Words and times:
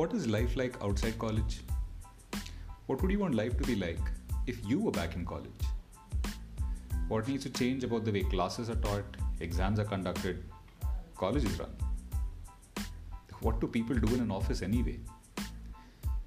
What 0.00 0.14
is 0.14 0.26
life 0.26 0.56
like 0.56 0.76
outside 0.82 1.18
college? 1.18 1.60
What 2.86 3.02
would 3.02 3.10
you 3.10 3.18
want 3.18 3.34
life 3.34 3.58
to 3.58 3.64
be 3.64 3.74
like 3.74 3.98
if 4.46 4.56
you 4.66 4.80
were 4.80 4.90
back 4.90 5.14
in 5.14 5.26
college? 5.26 5.64
What 7.08 7.28
needs 7.28 7.42
to 7.42 7.50
change 7.50 7.84
about 7.84 8.06
the 8.06 8.10
way 8.10 8.22
classes 8.22 8.70
are 8.70 8.76
taught, 8.76 9.18
exams 9.40 9.78
are 9.78 9.84
conducted, 9.84 10.42
colleges 11.18 11.58
run? 11.58 11.68
What 13.42 13.60
do 13.60 13.66
people 13.66 13.94
do 13.94 14.14
in 14.14 14.22
an 14.22 14.30
office 14.30 14.62
anyway? 14.62 14.98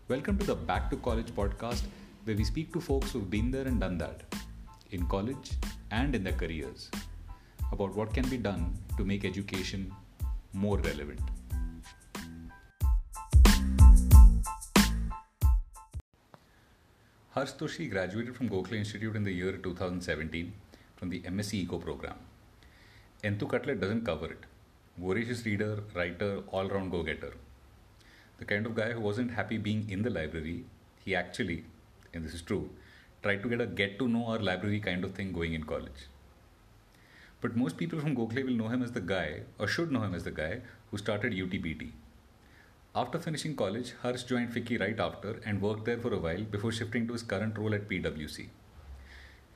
Welcome 0.07 0.37
to 0.37 0.45
the 0.45 0.53
Back 0.53 0.91
to 0.91 0.97
College 0.97 1.31
podcast, 1.31 1.81
where 2.25 2.35
we 2.35 2.43
speak 2.43 2.71
to 2.73 2.79
folks 2.79 3.11
who've 3.11 3.27
been 3.27 3.49
there 3.49 3.65
and 3.65 3.79
done 3.79 3.97
that 3.97 4.21
in 4.91 5.07
college 5.07 5.53
and 5.89 6.13
in 6.13 6.23
their 6.23 6.33
careers 6.33 6.91
about 7.71 7.95
what 7.95 8.13
can 8.13 8.29
be 8.29 8.37
done 8.37 8.71
to 8.97 9.03
make 9.03 9.25
education 9.25 9.91
more 10.53 10.77
relevant. 10.77 11.21
Harsh 17.43 17.55
Doshi 17.59 17.91
graduated 17.91 18.37
from 18.37 18.47
Gokhale 18.47 18.77
Institute 18.77 19.17
in 19.17 19.25
the 19.25 19.31
year 19.33 19.51
2017 19.51 20.53
from 20.95 21.09
the 21.09 21.19
MSc 21.23 21.55
Eco 21.55 21.77
program. 21.77 22.15
Entu 23.21 23.49
Cutlet 23.49 23.81
doesn't 23.81 24.05
cover 24.05 24.27
it. 24.27 24.45
Voracious 24.97 25.45
reader, 25.45 25.83
writer, 25.93 26.41
all 26.53 26.69
round 26.69 26.89
go 26.89 27.03
getter. 27.03 27.33
The 28.37 28.45
kind 28.45 28.65
of 28.65 28.75
guy 28.75 28.93
who 28.93 29.01
wasn't 29.01 29.31
happy 29.31 29.57
being 29.57 29.89
in 29.89 30.03
the 30.03 30.09
library, 30.09 30.63
he 31.03 31.15
actually, 31.15 31.65
and 32.13 32.23
this 32.23 32.33
is 32.33 32.41
true, 32.41 32.69
tried 33.21 33.43
to 33.43 33.49
get 33.49 33.59
a 33.59 33.65
get 33.65 33.99
to 33.99 34.07
know 34.07 34.25
our 34.27 34.39
library 34.39 34.79
kind 34.79 35.03
of 35.03 35.11
thing 35.11 35.33
going 35.33 35.53
in 35.53 35.65
college. 35.65 36.07
But 37.41 37.57
most 37.57 37.75
people 37.75 37.99
from 37.99 38.15
Gokhale 38.15 38.45
will 38.45 38.61
know 38.61 38.69
him 38.69 38.83
as 38.83 38.93
the 38.93 39.01
guy, 39.01 39.41
or 39.59 39.67
should 39.67 39.91
know 39.91 40.03
him 40.03 40.15
as 40.15 40.23
the 40.23 40.31
guy, 40.31 40.61
who 40.91 40.97
started 40.97 41.33
UTBT. 41.33 41.91
After 42.95 43.17
finishing 43.17 43.55
college, 43.55 43.93
Harsh 44.03 44.21
joined 44.21 44.53
FICCI 44.53 44.79
right 44.79 44.99
after 44.99 45.41
and 45.47 45.59
worked 45.59 45.85
there 45.85 45.97
for 45.97 46.13
a 46.13 46.19
while 46.19 46.43
before 46.43 46.71
shifting 46.71 47.07
to 47.07 47.13
his 47.13 47.23
current 47.23 47.57
role 47.57 47.73
at 47.73 47.89
PwC. 47.89 48.49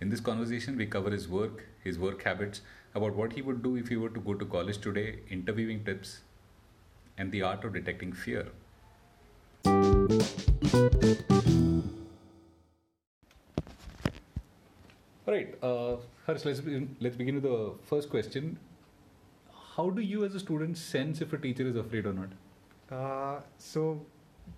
In 0.02 0.10
this 0.10 0.20
conversation, 0.20 0.76
we 0.76 0.88
cover 0.88 1.12
his 1.12 1.28
work, 1.28 1.68
his 1.84 2.00
work 2.00 2.24
habits, 2.24 2.62
about 2.96 3.16
what 3.16 3.34
he 3.34 3.44
would 3.44 3.62
do 3.62 3.76
if 3.76 3.90
he 3.90 3.96
were 3.96 4.10
to 4.10 4.20
go 4.20 4.34
to 4.34 4.44
college 4.44 4.80
today, 4.80 5.20
interviewing 5.30 5.84
tips, 5.86 6.22
and 7.16 7.32
the 7.32 7.44
art 7.44 7.64
of 7.64 7.74
detecting 7.74 8.12
fear. 8.12 8.48
All 9.66 9.84
right, 15.28 15.54
uh, 15.62 15.98
Harsh, 16.26 16.44
let's 16.44 16.62
begin, 16.62 16.96
let's 17.00 17.16
begin 17.16 17.36
with 17.36 17.44
the 17.44 17.74
first 17.84 18.10
question. 18.10 18.58
How 19.76 19.92
do 19.92 20.02
you, 20.02 20.26
as 20.26 20.34
a 20.34 20.40
student, 20.40 20.76
sense 20.76 21.22
if 21.22 21.34
a 21.34 21.38
teacher 21.38 21.68
is 21.68 21.76
afraid 21.76 22.08
or 22.08 22.14
not? 22.14 22.30
Uh, 22.92 23.40
so, 23.58 24.06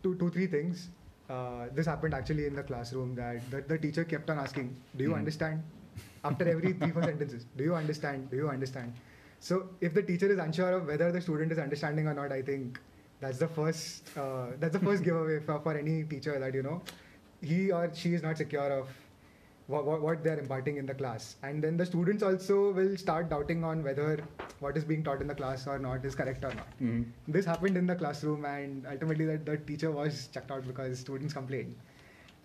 two, 0.04 0.16
two, 0.16 0.30
three 0.30 0.48
things. 0.48 0.90
Uh, 1.30 1.68
this 1.74 1.86
happened 1.86 2.14
actually 2.14 2.46
in 2.48 2.56
the 2.56 2.64
classroom 2.64 3.16
that 3.16 3.50
the, 3.52 3.62
the 3.62 3.78
teacher 3.78 4.04
kept 4.04 4.30
on 4.30 4.40
asking, 4.40 4.76
"Do 4.98 5.04
you 5.04 5.12
Mhm. 5.12 5.18
understand?" 5.20 5.64
After 6.24 6.48
every 6.50 6.74
three 6.74 6.92
four 6.92 7.04
sentences, 7.12 7.46
"Do 7.58 7.64
you 7.64 7.76
understand? 7.76 8.30
Do 8.30 8.38
you 8.38 8.50
understand?" 8.50 8.94
So, 9.40 9.70
if 9.82 9.94
the 9.94 10.04
teacher 10.04 10.32
is 10.32 10.40
unsure 10.40 10.72
of 10.80 10.88
whether 10.88 11.12
the 11.12 11.22
student 11.22 11.52
is 11.52 11.60
understanding 11.60 12.08
or 12.08 12.14
not, 12.14 12.32
I 12.32 12.42
think 12.42 12.80
that's 13.20 13.38
the 13.40 13.48
first 13.48 14.10
uh, 14.18 14.48
that's 14.60 14.74
the 14.74 14.80
first 14.88 15.04
giveaway 15.04 15.40
for, 15.40 15.60
for 15.60 15.78
any 15.78 16.04
teacher 16.04 16.38
that 16.40 16.54
you 16.54 16.64
know 16.64 16.82
he 17.42 17.72
or 17.72 17.90
she 17.94 18.14
is 18.14 18.22
not 18.24 18.38
secure 18.38 18.72
of 18.80 18.90
what, 19.70 19.86
what, 19.86 20.02
what 20.02 20.24
they're 20.24 20.40
imparting 20.40 20.78
in 20.78 20.86
the 20.92 20.94
class 20.94 21.36
and 21.44 21.64
then 21.64 21.78
the 21.78 21.86
students 21.86 22.24
also 22.24 22.72
will 22.74 22.96
start 22.98 23.30
doubting 23.30 23.64
on 23.64 23.84
whether 23.84 24.20
what 24.60 24.76
is 24.76 24.84
being 24.84 25.04
taught 25.04 25.22
in 25.22 25.28
the 25.28 25.36
class 25.42 25.66
or 25.68 25.78
not 25.78 26.04
is 26.04 26.16
correct 26.16 26.44
or 26.44 26.54
not 26.60 26.68
Mm-hmm. 26.82 27.04
this 27.38 27.46
happened 27.46 27.78
in 27.78 27.86
the 27.86 27.96
classroom 27.96 28.46
and 28.46 28.88
ultimately 28.94 29.26
that 29.26 29.46
the 29.46 29.58
teacher 29.58 29.92
was 29.92 30.28
checked 30.34 30.52
out 30.52 30.66
because 30.66 31.00
students 31.00 31.34
complained 31.34 31.76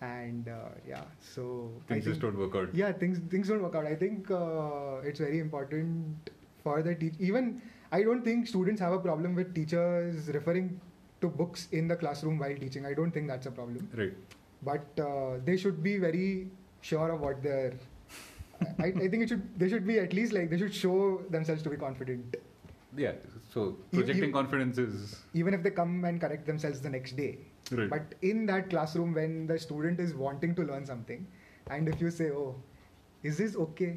and 0.01 0.49
uh, 0.49 0.69
yeah 0.87 1.03
so 1.19 1.71
Things 1.87 2.05
just 2.05 2.21
don't 2.21 2.37
work 2.37 2.55
out. 2.55 2.69
yeah 2.73 2.91
things 2.91 3.19
things 3.31 3.47
don't 3.47 3.63
work 3.63 3.75
out 3.75 3.85
i 3.85 3.95
think 3.95 4.29
uh, 4.29 4.97
it's 5.03 5.19
very 5.19 5.39
important 5.39 6.29
for 6.63 6.81
the 6.83 6.93
teach 6.95 7.13
even 7.19 7.61
i 7.91 8.03
don't 8.03 8.23
think 8.23 8.45
students 8.47 8.79
have 8.81 8.93
a 8.93 8.99
problem 8.99 9.33
with 9.35 9.55
teachers 9.55 10.27
referring 10.37 10.69
to 11.21 11.27
books 11.41 11.67
in 11.71 11.87
the 11.87 11.95
classroom 11.95 12.37
while 12.37 12.55
teaching 12.65 12.85
i 12.85 12.93
don't 12.93 13.11
think 13.11 13.27
that's 13.27 13.47
a 13.47 13.51
problem 13.51 13.89
Right. 13.95 14.13
but 14.63 14.85
uh, 14.99 15.39
they 15.45 15.57
should 15.57 15.81
be 15.81 15.97
very 15.97 16.49
sure 16.89 17.09
of 17.15 17.21
what 17.27 17.41
they're 17.47 17.73
I, 18.79 18.85
I 19.05 19.07
think 19.13 19.23
it 19.23 19.29
should 19.29 19.45
they 19.61 19.69
should 19.71 19.85
be 19.87 19.95
at 20.03 20.13
least 20.19 20.33
like 20.37 20.49
they 20.51 20.57
should 20.63 20.73
show 20.83 20.97
themselves 21.37 21.63
to 21.67 21.69
be 21.75 21.77
confident 21.87 22.37
Yeah. 22.97 23.15
So 23.53 23.61
projecting 23.93 24.29
you- 24.29 24.35
confidence 24.35 24.77
is 24.83 25.15
even 25.41 25.53
if 25.57 25.63
they 25.65 25.71
come 25.79 25.95
and 26.09 26.21
correct 26.25 26.45
themselves 26.51 26.79
the 26.85 26.91
next 26.93 27.17
day 27.17 27.31
right. 27.79 27.89
But 27.93 28.15
in 28.29 28.45
that 28.51 28.69
classroom, 28.73 29.13
when 29.17 29.35
the 29.51 29.57
student 29.65 29.99
is 30.05 30.13
wanting 30.23 30.53
to 30.59 30.63
learn 30.69 30.85
something, 30.89 31.21
and 31.75 31.89
if 31.93 32.01
you 32.05 32.11
say, 32.17 32.27
"Oh, 32.41 32.49
is 33.29 33.39
this 33.43 33.55
okay?" 33.63 33.89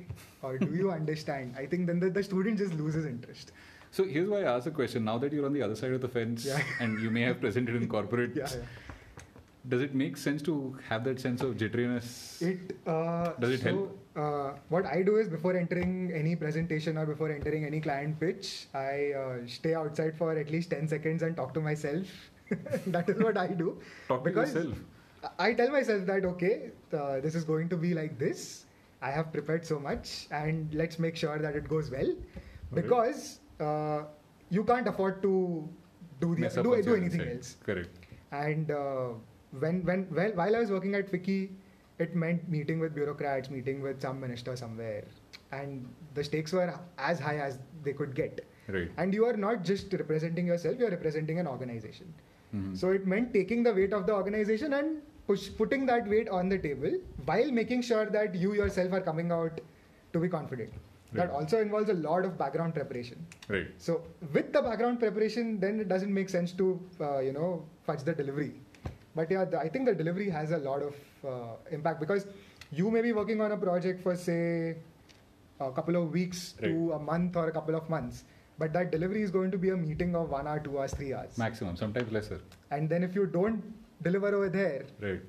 or 0.49 0.53
"Do 0.63 0.69
you 0.81 0.91
understand?" 0.99 1.59
I 1.63 1.67
think 1.75 1.87
then 1.93 2.01
the, 2.05 2.09
the 2.19 2.23
student 2.29 2.59
just 2.63 2.75
loses 2.83 3.09
interest. 3.11 3.53
So 3.99 4.07
here's 4.15 4.31
why 4.35 4.39
I 4.45 4.49
ask 4.55 4.65
the 4.71 4.75
question. 4.79 5.05
Now 5.11 5.17
that 5.25 5.37
you're 5.39 5.47
on 5.51 5.57
the 5.59 5.63
other 5.69 5.77
side 5.83 5.93
of 5.99 6.01
the 6.07 6.13
fence 6.17 6.47
Yeah. 6.53 6.63
and 6.87 6.99
you 7.07 7.11
may 7.19 7.27
have 7.29 7.41
presented 7.45 7.77
in 7.83 7.87
corporate, 7.97 8.35
Yeah, 8.43 8.49
does 9.69 9.83
it 9.83 9.95
make 9.95 10.17
sense 10.17 10.43
to 10.43 10.77
have 10.89 11.05
that 11.05 11.21
sense 11.21 11.43
of 11.43 11.57
jitteriness? 11.57 12.41
It 12.43 12.77
uh, 12.87 13.33
Does 13.39 13.51
it 13.51 13.61
so, 13.61 13.69
help? 13.69 13.99
Uh, 14.17 14.59
what 14.69 14.87
I 14.87 15.03
do 15.03 15.17
is 15.17 15.29
before 15.29 15.57
entering 15.57 16.13
any 16.15 16.35
presentation 16.37 16.99
or 16.99 17.07
before 17.07 17.31
entering 17.31 17.65
any 17.65 17.81
client 17.81 18.19
pitch, 18.19 18.67
I 18.75 19.13
uh, 19.13 19.47
stay 19.47 19.75
outside 19.75 20.17
for 20.17 20.37
at 20.37 20.51
least 20.51 20.71
ten 20.71 20.89
seconds 20.89 21.23
and 21.23 21.37
talk 21.37 21.55
to 21.55 21.61
myself. 21.61 22.07
that 22.87 23.09
is 23.09 23.23
what 23.23 23.37
I 23.37 23.49
do. 23.49 23.81
Talk 24.09 24.25
to 24.25 24.31
because 24.31 24.55
yourself. 24.55 24.79
I 25.39 25.53
tell 25.53 25.71
myself 25.71 26.07
that 26.07 26.25
okay, 26.25 26.71
uh, 26.93 27.21
this 27.21 27.35
is 27.35 27.45
going 27.45 27.69
to 27.69 27.77
be 27.77 27.95
like 27.95 28.19
this. 28.19 28.65
I 29.03 29.11
have 29.11 29.33
prepared 29.33 29.65
so 29.65 29.79
much, 29.79 30.27
and 30.31 30.73
let's 30.75 30.99
make 30.99 31.17
sure 31.17 31.39
that 31.39 31.55
it 31.55 31.69
goes 31.69 31.91
well, 31.91 32.15
because 32.75 33.41
uh, 33.61 34.03
you 34.51 34.65
can't 34.65 34.89
afford 34.89 35.23
to 35.23 35.69
do 36.21 36.35
the 36.35 36.49
do, 36.63 36.83
do 36.83 36.95
anything 36.97 37.21
else. 37.21 37.57
Correct. 37.65 38.07
And 38.33 38.71
uh, 38.71 39.11
when 39.53 39.85
when 39.85 40.07
well, 40.11 40.31
while 40.33 40.57
I 40.57 40.61
was 40.61 40.71
working 40.71 40.95
at 40.95 41.11
FICCI, 41.11 41.51
it 41.99 42.15
meant 42.15 42.49
meeting 42.49 42.79
with 42.79 42.95
bureaucrats, 42.95 43.51
meeting 43.51 43.83
with 43.83 44.01
some 44.01 44.21
minister 44.21 44.57
somewhere, 44.57 45.05
and 45.53 45.89
the 46.15 46.25
stakes 46.25 46.53
were 46.53 46.73
as 46.99 47.19
high 47.19 47.39
as 47.39 47.59
they 47.83 47.93
could 47.93 48.15
get. 48.15 48.45
Right. 48.69 48.91
And 48.99 49.15
you 49.15 49.25
are 49.27 49.37
not 49.37 49.65
just 49.65 49.93
representing 49.93 50.47
yourself; 50.47 50.79
you 50.79 50.87
are 50.87 50.91
representing 50.91 51.39
an 51.39 51.47
organization. 51.47 52.13
Mhm. 52.55 52.77
So 52.83 52.91
it 52.91 53.07
meant 53.07 53.33
taking 53.35 53.63
the 53.63 53.73
weight 53.79 53.93
of 53.93 54.07
the 54.07 54.15
organization 54.15 54.75
and 54.75 55.01
push, 55.27 55.49
putting 55.57 55.87
that 55.87 56.07
weight 56.09 56.29
on 56.29 56.49
the 56.49 56.59
table 56.59 56.93
while 57.25 57.51
making 57.63 57.83
sure 57.83 58.07
that 58.19 58.35
you 58.35 58.55
yourself 58.55 58.93
are 58.93 59.01
coming 59.01 59.33
out 59.33 59.61
to 60.13 60.21
be 60.21 60.29
confident. 60.29 60.73
That 61.15 61.31
also 61.31 61.59
involves 61.65 61.89
a 61.89 61.95
lot 61.95 62.27
of 62.27 62.37
background 62.39 62.75
preparation. 62.75 63.27
right. 63.49 63.69
So 63.79 64.03
with 64.35 64.53
the 64.53 64.61
background 64.61 64.99
preparation, 65.01 65.59
then 65.61 65.81
it 65.81 65.89
doesn't 65.89 66.13
make 66.13 66.29
sense 66.29 66.53
to 66.63 66.67
uh, 67.01 67.19
you 67.27 67.33
know 67.33 67.65
fudge 67.87 68.03
the 68.09 68.15
delivery. 68.19 68.51
But 69.19 69.33
yeah, 69.33 69.45
the, 69.45 69.59
I 69.59 69.69
think 69.69 69.87
the 69.87 69.95
delivery 70.01 70.31
has 70.31 70.53
a 70.53 70.59
lot 70.59 70.81
of 70.81 70.95
uh, 71.27 71.55
impact 71.73 71.99
because 71.99 72.25
you 72.71 72.89
may 72.89 73.03
be 73.03 73.13
working 73.13 73.41
on 73.41 73.51
a 73.51 73.57
project 73.57 74.01
for 74.01 74.15
say 74.15 74.77
a 75.59 75.73
couple 75.73 75.97
of 76.01 76.13
weeks 76.13 76.53
to 76.63 76.93
a 76.93 76.99
month 77.01 77.35
or 77.35 77.49
a 77.49 77.53
couple 77.53 77.75
of 77.75 77.89
months, 77.91 78.23
but 78.59 78.73
that 78.75 78.93
delivery 78.93 79.23
is 79.23 79.33
going 79.33 79.51
to 79.51 79.59
be 79.59 79.71
a 79.71 79.77
meeting 79.77 80.15
of 80.15 80.31
one 80.31 80.47
hour, 80.47 80.61
two 80.61 80.79
hours, 80.79 80.95
three 80.95 81.13
hours. 81.13 81.37
Maximum, 81.37 81.75
sometimes 81.77 82.13
lesser. 82.13 82.41
And 82.71 82.89
then 82.89 83.03
if 83.03 83.17
you 83.17 83.27
don't 83.27 83.61
deliver 84.03 84.29
over 84.29 84.49
there, 84.49 84.85
Right. 85.01 85.23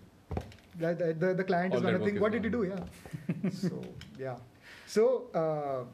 the, 0.77 0.93
the, 0.93 1.13
the, 1.25 1.33
the 1.39 1.43
client 1.43 1.73
All 1.73 1.79
is 1.79 1.83
going 1.83 1.97
to 1.97 2.05
think, 2.05 2.21
what 2.21 2.31
did 2.31 2.43
you 2.43 2.51
do? 2.51 2.65
Yeah. 2.65 3.49
so, 3.63 3.81
yeah. 4.19 4.35
So, 4.85 5.07
uh, 5.33 5.85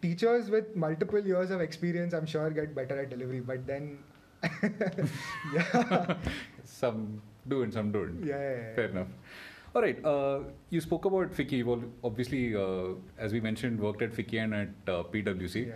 teachers 0.00 0.48
with 0.48 0.74
multiple 0.74 1.20
years 1.20 1.50
of 1.50 1.60
experience, 1.60 2.14
I'm 2.14 2.24
sure, 2.24 2.48
get 2.48 2.74
better 2.74 2.98
at 3.02 3.10
delivery. 3.10 3.40
But 3.40 3.66
then, 3.66 3.98
yeah. 5.54 6.16
Some 6.64 7.20
do 7.48 7.70
some 7.70 7.92
don't. 7.92 8.24
Yeah, 8.24 8.74
fair 8.74 8.86
enough. 8.86 9.08
All 9.74 9.80
right, 9.82 10.04
uh, 10.04 10.40
you 10.70 10.80
spoke 10.80 11.06
about 11.06 11.32
FICCI. 11.32 11.64
Well, 11.64 11.82
obviously, 12.04 12.54
uh, 12.54 12.94
as 13.18 13.32
we 13.32 13.40
mentioned, 13.40 13.80
worked 13.80 14.02
at 14.02 14.12
FICCI 14.12 14.44
and 14.44 14.54
at 14.54 14.92
uh, 14.92 15.02
PwC. 15.04 15.72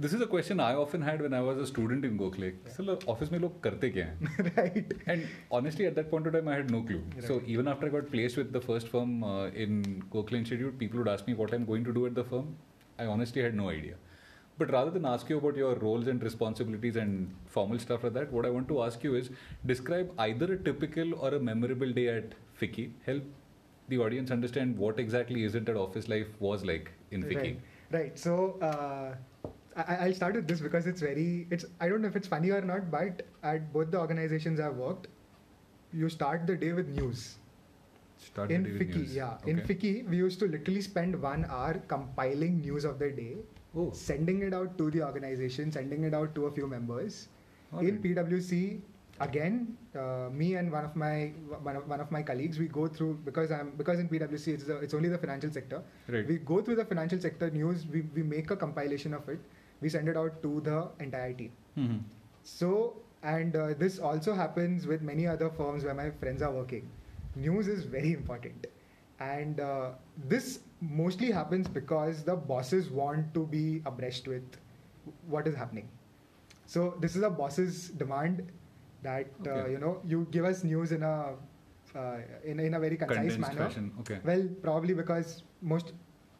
This 0.00 0.12
is 0.12 0.20
a 0.20 0.26
question 0.26 0.60
I 0.60 0.74
often 0.74 1.02
had 1.02 1.20
when 1.20 1.34
I 1.34 1.40
was 1.40 1.58
a 1.58 1.66
student 1.66 2.04
in 2.04 2.16
Gokhale. 2.16 2.52
Yeah. 2.64 2.72
So, 2.72 2.98
office 3.08 3.32
mein 3.32 3.42
log 3.42 3.60
karte? 3.60 4.06
Right. 4.56 4.92
And 5.06 5.26
honestly, 5.50 5.86
at 5.86 5.96
that 5.96 6.08
point 6.10 6.28
of 6.28 6.34
time, 6.34 6.46
I 6.48 6.54
had 6.54 6.70
no 6.70 6.82
clue. 6.82 7.02
So, 7.26 7.42
even 7.46 7.66
after 7.66 7.86
I 7.86 7.88
got 7.90 8.10
placed 8.10 8.36
with 8.36 8.52
the 8.52 8.60
first 8.60 8.88
firm 8.88 9.24
uh, 9.24 9.46
in 9.48 10.04
Gokhale 10.12 10.38
Institute, 10.38 10.78
people 10.78 11.00
would 11.00 11.08
ask 11.08 11.26
me 11.26 11.34
what 11.34 11.52
I'm 11.52 11.64
going 11.64 11.84
to 11.84 11.92
do 11.92 12.06
at 12.06 12.14
the 12.14 12.24
firm. 12.24 12.56
I 12.98 13.06
honestly 13.06 13.42
had 13.42 13.54
no 13.54 13.68
idea. 13.70 13.96
But 14.58 14.72
rather 14.72 14.90
than 14.90 15.04
ask 15.04 15.28
you 15.28 15.38
about 15.38 15.56
your 15.56 15.74
roles 15.76 16.08
and 16.08 16.22
responsibilities 16.22 16.96
and 16.96 17.34
formal 17.46 17.78
stuff 17.78 18.02
like 18.02 18.14
that, 18.14 18.32
what 18.32 18.44
I 18.44 18.50
want 18.50 18.68
to 18.68 18.82
ask 18.82 19.04
you 19.04 19.14
is 19.14 19.30
describe 19.66 20.12
either 20.18 20.52
a 20.54 20.58
typical 20.58 21.14
or 21.14 21.34
a 21.34 21.38
memorable 21.38 21.92
day 21.92 22.08
at 22.08 22.34
FICCI. 22.60 22.90
Help 23.06 23.22
the 23.88 23.98
audience 23.98 24.30
understand 24.30 24.76
what 24.76 24.98
exactly 24.98 25.44
is 25.44 25.54
it 25.54 25.64
that 25.66 25.76
office 25.76 26.08
life 26.08 26.26
was 26.40 26.64
like 26.64 26.90
in 27.12 27.22
FICCI. 27.22 27.42
Right. 27.42 27.60
Right. 27.90 28.18
So, 28.18 28.58
uh, 28.60 29.14
I, 29.76 29.96
I'll 30.06 30.14
start 30.14 30.34
with 30.34 30.48
this 30.48 30.60
because 30.60 30.86
it's 30.86 31.00
very. 31.00 31.46
It's 31.50 31.64
I 31.80 31.88
don't 31.88 32.02
know 32.02 32.08
if 32.08 32.16
it's 32.16 32.26
funny 32.28 32.50
or 32.50 32.60
not, 32.60 32.90
but 32.90 33.22
at 33.42 33.72
both 33.72 33.90
the 33.92 33.98
organizations 33.98 34.58
I've 34.60 34.74
worked, 34.74 35.06
you 35.92 36.08
start 36.08 36.46
the 36.46 36.56
day 36.56 36.72
with 36.72 36.88
news. 36.88 37.36
Start 38.18 38.50
in 38.50 38.62
the 38.64 38.70
day 38.70 38.78
with 38.78 38.88
FICCI, 38.94 39.14
yeah. 39.14 39.34
Okay. 39.42 39.50
In 39.50 39.60
FICCI, 39.60 40.08
we 40.08 40.16
used 40.16 40.38
to 40.40 40.46
literally 40.48 40.80
spend 40.80 41.20
one 41.22 41.44
hour 41.48 41.74
compiling 41.88 42.60
news 42.60 42.84
of 42.84 42.98
the 42.98 43.10
day, 43.10 43.36
Oh, 43.76 43.90
sending 43.92 44.42
it 44.42 44.54
out 44.54 44.76
to 44.78 44.90
the 44.90 45.02
organization, 45.02 45.70
sending 45.70 46.04
it 46.04 46.14
out 46.14 46.34
to 46.34 46.46
a 46.46 46.50
few 46.50 46.66
members. 46.66 47.28
all 47.72 47.80
in 47.80 48.00
right. 48.02 48.02
PwC, 48.02 48.80
again, 49.20 49.76
uh, 49.94 50.28
me 50.32 50.54
and 50.56 50.72
one 50.72 50.84
of 50.84 50.96
my 50.96 51.32
one 51.62 51.76
of, 51.76 51.86
one 51.88 52.00
of 52.00 52.10
my 52.10 52.22
colleagues, 52.22 52.58
we 52.58 52.66
go 52.66 52.88
through 52.88 53.14
because 53.24 53.52
I'm 53.52 53.70
because 53.82 53.98
in 54.00 54.08
PwC 54.08 54.54
it's 54.54 54.64
the, 54.64 54.78
it's 54.78 54.94
only 54.94 55.08
the 55.10 55.18
financial 55.18 55.50
sector. 55.52 55.82
Right. 56.08 56.26
We 56.26 56.38
go 56.38 56.60
through 56.62 56.76
the 56.76 56.84
financial 56.86 57.20
sector 57.20 57.50
news. 57.50 57.86
We 57.96 58.02
we 58.18 58.22
make 58.22 58.50
a 58.50 58.56
compilation 58.56 59.14
of 59.14 59.28
it. 59.28 59.38
We 59.80 59.90
send 59.90 60.08
it 60.08 60.16
out 60.16 60.42
to 60.46 60.60
the 60.70 60.78
entire 61.08 61.34
team. 61.34 61.52
Mhm. 61.76 62.00
So 62.42 62.72
and 63.22 63.54
uh, 63.54 63.74
this 63.74 63.98
also 63.98 64.34
happens 64.34 64.86
with 64.86 65.02
many 65.02 65.26
other 65.26 65.50
firms 65.50 65.84
where 65.84 65.94
my 65.94 66.10
friends 66.22 66.40
are 66.42 66.52
working. 66.52 66.88
News 67.38 67.68
is 67.68 67.84
very 67.84 68.12
important, 68.12 68.66
and 69.20 69.60
uh, 69.60 69.90
this 70.32 70.60
mostly 70.80 71.30
happens 71.30 71.68
because 71.68 72.24
the 72.24 72.34
bosses 72.34 72.90
want 72.90 73.32
to 73.34 73.46
be 73.46 73.82
abreast 73.86 74.26
with 74.26 74.58
what 75.26 75.46
is 75.46 75.54
happening. 75.54 75.88
So 76.66 76.94
this 77.00 77.14
is 77.16 77.22
a 77.22 77.30
boss's 77.30 77.90
demand 77.90 78.42
that 79.02 79.28
uh, 79.46 79.66
you 79.66 79.78
know 79.78 80.00
you 80.04 80.26
give 80.30 80.44
us 80.44 80.64
news 80.64 80.92
in 80.92 81.02
a 81.02 81.34
uh, 81.94 82.16
in, 82.44 82.60
in 82.60 82.74
a 82.74 82.80
very 82.80 82.96
concise 82.96 83.16
Condensed 83.16 83.40
manner. 83.40 83.68
fashion. 83.68 83.92
Okay. 84.00 84.18
Well, 84.24 84.48
probably 84.62 84.94
because 84.94 85.42
most 85.62 85.92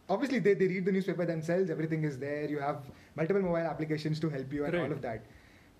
obviously 0.09 0.39
they, 0.39 0.55
they 0.55 0.67
read 0.67 0.85
the 0.85 0.93
newspaper 0.93 1.25
themselves, 1.25 1.71
everything 1.71 2.05
is 2.05 2.19
there, 2.19 2.45
you 2.49 2.59
have 2.59 2.91
multiple 3.17 3.43
mobile 3.43 3.57
applications 3.57 4.21
to 4.21 4.29
help 4.29 4.53
you 4.53 4.65
and 4.65 4.77
all 4.77 4.93
of 4.93 5.03
that. 5.03 5.25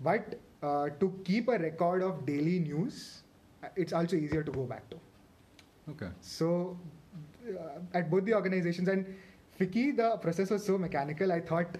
But 0.01 0.39
uh, 0.63 0.89
to 0.99 1.19
keep 1.23 1.47
a 1.49 1.57
record 1.57 2.01
of 2.01 2.25
daily 2.25 2.59
news, 2.59 3.23
uh, 3.63 3.67
it's 3.75 3.93
also 3.93 4.15
easier 4.15 4.43
to 4.43 4.51
go 4.51 4.63
back 4.63 4.89
to. 4.91 4.97
Okay. 5.91 6.09
So 6.21 6.77
uh, 7.49 7.79
at 7.93 8.09
both 8.09 8.25
the 8.25 8.33
organizations 8.33 8.87
and 8.87 9.05
FICCI, 9.59 9.97
the 9.97 10.17
process 10.17 10.49
was 10.49 10.65
so 10.65 10.77
mechanical. 10.77 11.31
I 11.31 11.41
thought 11.41 11.77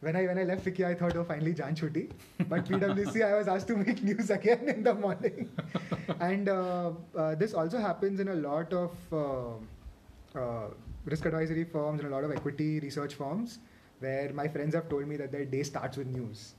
when 0.00 0.16
I 0.16 0.26
when 0.26 0.38
I 0.38 0.44
left 0.44 0.64
FICCI, 0.64 0.84
I 0.84 0.94
thought, 0.94 1.16
oh, 1.16 1.24
finally 1.24 1.54
Jan 1.54 1.74
Chuti. 1.74 2.10
But 2.48 2.64
PwC, 2.68 3.24
I 3.24 3.34
was 3.36 3.48
asked 3.48 3.68
to 3.68 3.76
make 3.76 4.02
news 4.02 4.30
again 4.30 4.68
in 4.68 4.82
the 4.82 4.94
morning. 4.94 5.50
and 6.20 6.48
uh, 6.48 6.92
uh, 7.16 7.34
this 7.34 7.54
also 7.54 7.78
happens 7.78 8.20
in 8.20 8.28
a 8.28 8.34
lot 8.34 8.72
of 8.72 8.92
uh, 9.12 10.38
uh, 10.38 10.68
risk 11.04 11.24
advisory 11.24 11.64
firms 11.64 12.00
and 12.00 12.12
a 12.12 12.14
lot 12.14 12.24
of 12.24 12.30
equity 12.30 12.80
research 12.80 13.14
firms, 13.14 13.58
where 14.00 14.32
my 14.32 14.46
friends 14.48 14.74
have 14.74 14.88
told 14.88 15.08
me 15.08 15.16
that 15.16 15.32
their 15.32 15.44
day 15.44 15.62
starts 15.62 15.96
with 15.96 16.06
news. 16.08 16.54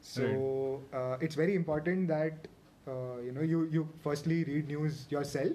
So 0.00 0.80
uh, 0.94 1.18
it's 1.20 1.34
very 1.34 1.54
important 1.54 2.08
that 2.08 2.48
uh, 2.88 3.18
you 3.22 3.32
know 3.32 3.42
you 3.42 3.64
you 3.70 3.88
firstly 4.02 4.44
read 4.44 4.68
news 4.68 5.06
yourself 5.10 5.52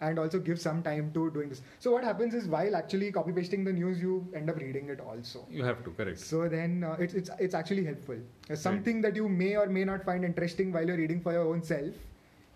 and 0.00 0.18
also 0.18 0.38
give 0.38 0.60
some 0.60 0.82
time 0.82 1.10
to 1.12 1.30
doing 1.30 1.48
this. 1.48 1.62
So 1.80 1.92
what 1.92 2.04
happens 2.04 2.34
is 2.34 2.46
while 2.46 2.76
actually 2.76 3.10
copy 3.12 3.32
pasting 3.32 3.64
the 3.64 3.72
news, 3.72 4.00
you 4.00 4.26
end 4.34 4.48
up 4.50 4.56
reading 4.58 4.88
it 4.88 5.00
also. 5.00 5.44
You 5.50 5.64
have 5.64 5.82
to 5.84 5.90
correct. 5.90 6.20
So 6.20 6.48
then 6.48 6.84
uh, 6.84 6.96
it's 6.98 7.14
it's 7.14 7.30
it's 7.38 7.54
actually 7.54 7.84
helpful. 7.84 8.16
Uh, 8.50 8.54
something 8.54 9.00
that 9.02 9.16
you 9.16 9.28
may 9.28 9.56
or 9.56 9.66
may 9.66 9.84
not 9.84 10.04
find 10.04 10.24
interesting 10.24 10.72
while 10.72 10.86
you're 10.86 10.96
reading 10.96 11.20
for 11.20 11.32
your 11.32 11.46
own 11.48 11.62
self, 11.62 11.94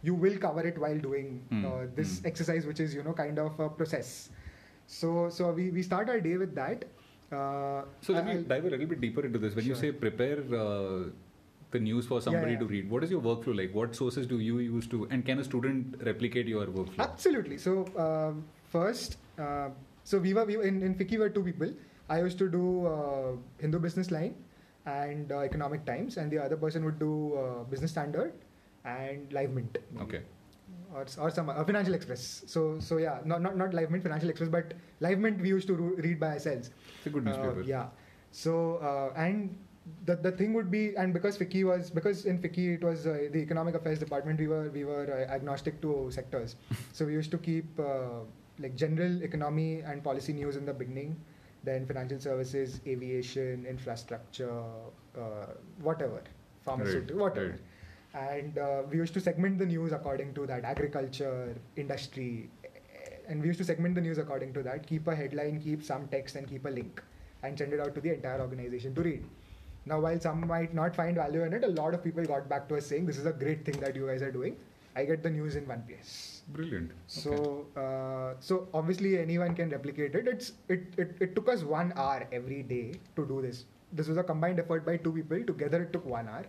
you 0.02 0.14
will 0.14 0.38
cover 0.38 0.66
it 0.66 0.78
while 0.78 0.98
doing 0.98 1.40
Hmm, 1.50 1.64
uh, 1.66 1.82
this 1.96 2.20
hmm. 2.20 2.26
exercise, 2.32 2.66
which 2.66 2.80
is 2.80 2.94
you 2.94 3.02
know 3.02 3.12
kind 3.12 3.38
of 3.38 3.58
a 3.58 3.68
process. 3.68 4.30
So 4.86 5.28
so 5.30 5.52
we 5.52 5.70
we 5.70 5.82
start 5.82 6.08
our 6.08 6.20
day 6.20 6.36
with 6.36 6.54
that. 6.54 6.84
Uh, 7.32 7.82
So 8.06 8.12
let 8.12 8.26
me 8.26 8.32
I'll- 8.38 8.42
dive 8.54 8.64
a 8.66 8.70
little 8.76 8.86
bit 8.94 9.00
deeper 9.00 9.26
into 9.26 9.38
this. 9.38 9.54
When 9.56 9.64
you 9.64 9.74
say 9.74 9.90
prepare 9.90 10.40
uh, 10.62 11.04
the 11.72 11.80
news 11.80 12.06
for 12.06 12.20
somebody 12.20 12.52
yeah. 12.52 12.58
to 12.60 12.66
read, 12.66 12.90
what 12.90 13.02
is 13.04 13.10
your 13.10 13.20
workflow 13.20 13.56
like? 13.56 13.74
What 13.74 13.94
sources 13.96 14.26
do 14.26 14.38
you 14.38 14.58
use 14.58 14.86
to, 14.88 15.06
and 15.10 15.24
can 15.24 15.38
a 15.38 15.44
student 15.44 15.96
replicate 16.08 16.46
your 16.46 16.66
workflow? 16.66 16.98
Absolutely. 17.06 17.58
So 17.58 17.74
um, 18.06 18.44
first, 18.76 19.16
uh, 19.38 19.70
so 20.04 20.18
we 20.18 20.34
were, 20.34 20.44
we 20.44 20.56
were 20.56 20.64
in 20.64 20.82
in 20.82 20.94
FICCI 20.94 21.18
were 21.18 21.30
two 21.30 21.42
people. 21.50 21.72
I 22.08 22.20
used 22.20 22.38
to 22.44 22.48
do 22.54 22.86
uh, 22.86 23.32
Hindu 23.64 23.78
Business 23.78 24.10
Line 24.10 24.34
and 24.86 25.32
uh, 25.32 25.38
Economic 25.48 25.84
Times, 25.86 26.16
and 26.18 26.30
the 26.30 26.38
other 26.44 26.56
person 26.56 26.84
would 26.84 26.98
do 26.98 27.12
uh, 27.42 27.64
Business 27.74 27.90
Standard 27.96 28.32
and 28.84 29.32
Live 29.32 29.50
Mint. 29.58 29.78
maybe. 29.92 30.04
Okay. 30.04 30.22
Or, 30.94 31.06
or 31.24 31.30
some 31.30 31.48
uh, 31.48 31.64
Financial 31.64 31.94
Express. 31.94 32.42
So 32.46 32.78
so 32.78 32.98
yeah, 32.98 33.20
not 33.24 33.40
not 33.40 33.56
not 33.56 33.72
Live 33.72 33.90
Mint, 33.90 34.02
Financial 34.02 34.28
Express, 34.28 34.50
but 34.60 34.74
Live 35.00 35.18
Mint 35.26 35.40
we 35.40 35.48
used 35.48 35.68
to 35.68 35.74
read 36.06 36.20
by 36.20 36.32
ourselves. 36.38 36.70
It's 36.98 37.06
a 37.06 37.10
good 37.18 37.26
Uh, 37.26 37.30
newspaper. 37.30 37.62
yeah. 37.62 37.86
So 38.30 38.56
uh, 38.90 39.12
and 39.26 39.56
the 40.04 40.16
the 40.16 40.30
thing 40.30 40.52
would 40.54 40.70
be 40.70 40.94
and 40.96 41.12
because 41.12 41.38
FICCI 41.38 41.64
was 41.64 41.90
because 41.90 42.24
in 42.24 42.38
FICCI 42.38 42.74
it 42.76 42.84
was 42.84 43.06
uh, 43.06 43.28
the 43.32 43.38
economic 43.38 43.74
affairs 43.74 43.98
department 43.98 44.38
we 44.38 44.46
were 44.46 44.70
we 44.70 44.84
were 44.84 45.06
uh, 45.10 45.32
agnostic 45.32 45.80
to 45.82 46.08
sectors. 46.10 46.56
so 46.92 47.04
we 47.04 47.12
used 47.12 47.30
to 47.30 47.38
keep 47.38 47.80
uh, 47.80 48.20
like 48.58 48.76
general 48.76 49.22
economy 49.22 49.80
and 49.80 50.04
policy 50.04 50.32
news 50.32 50.56
in 50.56 50.64
the 50.64 50.72
beginning, 50.72 51.16
then 51.64 51.86
financial 51.86 52.20
services, 52.20 52.80
aviation, 52.86 53.66
infrastructure, 53.66 54.62
uh, 55.18 55.46
whatever, 55.80 56.22
pharmaceutical, 56.64 57.16
Right, 57.16 57.22
whatever. 57.22 57.58
And 58.14 58.58
uh, 58.58 58.82
we 58.90 58.98
used 58.98 59.14
to 59.14 59.20
segment 59.20 59.58
the 59.58 59.66
news 59.66 59.90
according 59.90 60.34
to 60.34 60.46
that 60.46 60.64
agriculture, 60.64 61.56
industry, 61.76 62.50
and 63.26 63.40
we 63.40 63.48
used 63.48 63.58
to 63.58 63.64
segment 63.64 63.94
the 63.94 64.00
news 64.00 64.18
according 64.18 64.52
to 64.54 64.62
that. 64.62 64.86
Keep 64.86 65.08
a 65.08 65.16
headline, 65.16 65.60
keep 65.60 65.82
some 65.82 66.08
text, 66.08 66.36
and 66.36 66.46
keep 66.46 66.66
a 66.66 66.68
link, 66.68 67.02
and 67.42 67.58
send 67.58 67.72
it 67.72 67.80
out 67.80 67.94
to 67.94 68.00
the 68.00 68.12
entire 68.12 68.40
organization 68.40 68.94
to 68.94 69.02
read. 69.02 69.24
Now, 69.86 70.00
while 70.00 70.20
some 70.20 70.46
might 70.46 70.74
not 70.74 70.94
find 70.94 71.16
value 71.16 71.42
in 71.44 71.52
it, 71.52 71.64
a 71.64 71.68
lot 71.68 71.94
of 71.94 72.02
people 72.04 72.24
got 72.24 72.48
back 72.48 72.68
to 72.68 72.76
us 72.76 72.86
saying, 72.86 73.06
"This 73.06 73.18
is 73.18 73.26
a 73.26 73.32
great 73.32 73.64
thing 73.64 73.80
that 73.80 73.96
you 73.96 74.06
guys 74.06 74.22
are 74.22 74.30
doing. 74.36 74.56
I 74.94 75.04
get 75.10 75.22
the 75.22 75.30
news 75.30 75.56
in 75.60 75.66
one 75.72 75.82
place." 75.90 76.42
Brilliant. 76.58 76.92
So, 77.16 77.32
Okay. 77.32 77.86
uh, 77.86 78.34
so 78.50 78.58
obviously 78.82 79.12
anyone 79.22 79.54
can 79.60 79.70
replicate 79.76 80.14
it. 80.20 80.28
It's 80.34 80.52
it, 80.76 80.98
it 81.04 81.16
it 81.28 81.34
took 81.40 81.48
us 81.56 81.64
one 81.74 81.92
hour 81.96 82.26
every 82.40 82.62
day 82.74 82.84
to 83.20 83.26
do 83.32 83.40
this. 83.46 83.64
This 84.00 84.08
was 84.14 84.16
a 84.18 84.26
combined 84.32 84.60
effort 84.64 84.86
by 84.90 84.96
two 85.08 85.12
people. 85.20 85.44
Together, 85.52 85.82
it 85.88 85.92
took 85.98 86.06
one 86.16 86.28
hour. 86.28 86.44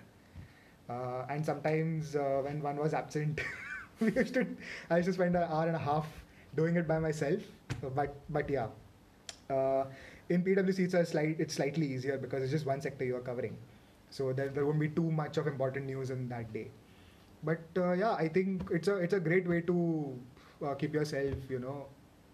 Uh, 0.90 1.26
and 1.30 1.46
sometimes 1.46 2.16
uh, 2.16 2.42
when 2.48 2.62
one 2.62 2.78
was 2.78 2.94
absent, 2.94 3.42
we 4.00 4.12
used 4.22 4.34
to 4.36 4.46
I 4.90 4.98
used 4.98 5.08
to 5.08 5.14
spend 5.14 5.36
an 5.36 5.44
hour 5.44 5.68
and 5.68 5.76
a 5.76 5.86
half 5.90 6.08
doing 6.56 6.76
it 6.76 6.88
by 6.88 7.00
myself. 7.00 7.42
But 7.96 8.16
but 8.30 8.50
yeah, 8.50 8.68
uh, 9.50 9.86
in 10.34 10.44
PwC 10.44 10.86
it's 10.88 10.94
a 10.94 11.06
slight 11.06 11.40
it's 11.40 11.56
slightly 11.60 11.88
easier 11.96 12.18
because 12.18 12.44
it's 12.44 12.52
just 12.52 12.66
one 12.66 12.82
sector 12.82 13.06
you 13.06 13.16
are 13.16 13.26
covering. 13.32 13.58
So 14.10 14.32
there, 14.34 14.50
there 14.50 14.66
won't 14.66 14.80
be 14.80 14.90
too 14.90 15.10
much 15.12 15.38
of 15.38 15.48
important 15.48 15.86
news 15.86 16.10
in 16.10 16.30
that 16.30 16.54
day. 16.54 16.68
But 17.44 17.62
uh, 17.78 17.94
yeah, 17.94 18.14
I 18.14 18.28
think 18.28 18.70
it's 18.72 18.88
a 18.88 18.98
it's 18.98 19.14
a 19.14 19.20
great 19.20 19.48
way 19.48 19.62
to 19.62 20.20
uh, 20.66 20.74
keep 20.76 20.94
yourself, 20.94 21.50
you 21.50 21.60
know, 21.60 21.88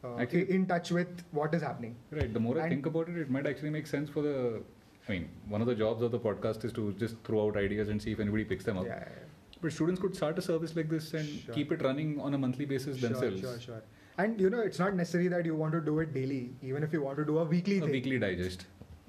uh, 0.03 0.17
Actually- 0.17 0.51
in 0.51 0.65
touch 0.65 0.91
with 0.91 1.23
what 1.31 1.53
is 1.53 1.61
happening. 1.61 1.95
Right. 2.11 2.33
The 2.33 2.39
more 2.39 2.59
I 2.61 2.69
think 2.69 2.85
about 2.85 3.09
it, 3.09 3.17
it 3.17 3.29
might 3.37 3.47
actually 3.47 3.71
make 3.77 3.87
sense 3.87 4.09
for 4.09 4.21
the. 4.21 4.61
I 5.07 5.13
mean, 5.13 5.29
one 5.47 5.61
of 5.61 5.67
the 5.67 5.75
jobs 5.75 6.03
of 6.03 6.11
the 6.11 6.19
podcast 6.19 6.65
is 6.65 6.73
to 6.73 6.93
just 6.93 7.15
throw 7.23 7.47
out 7.47 7.57
ideas 7.57 7.89
and 7.89 8.01
see 8.01 8.11
if 8.11 8.19
anybody 8.19 8.43
picks 8.45 8.63
them 8.65 8.77
up. 8.77 8.85
Yeah, 8.85 8.99
yeah, 8.99 9.61
But 9.61 9.71
students 9.71 9.99
could 9.99 10.15
start 10.15 10.37
a 10.37 10.41
service 10.41 10.75
like 10.75 10.89
this 10.89 11.13
and 11.15 11.27
Sure. 11.27 11.55
keep 11.55 11.71
it 11.71 11.81
running 11.81 12.19
on 12.21 12.35
a 12.35 12.37
monthly 12.37 12.65
basis 12.65 13.01
yeah. 13.01 13.07
themselves. 13.07 13.41
Sure, 13.41 13.53
sure, 13.53 13.59
sure. 13.59 13.81
And 14.19 14.39
you 14.41 14.49
know, 14.49 14.59
it's 14.59 14.79
not 14.79 14.95
necessary 14.95 15.27
that 15.29 15.45
you 15.45 15.55
want 15.55 15.73
to 15.73 15.81
do 15.81 15.99
it 15.99 16.13
daily. 16.13 16.51
Even 16.61 16.83
if 16.83 16.91
you 16.93 17.01
want 17.01 17.17
to 17.17 17.25
do 17.25 17.37
a 17.39 17.45
weekly 17.45 17.77
A 17.77 17.81
thing, 17.81 17.91
weekly 17.97 18.19
digest. 18.19 18.65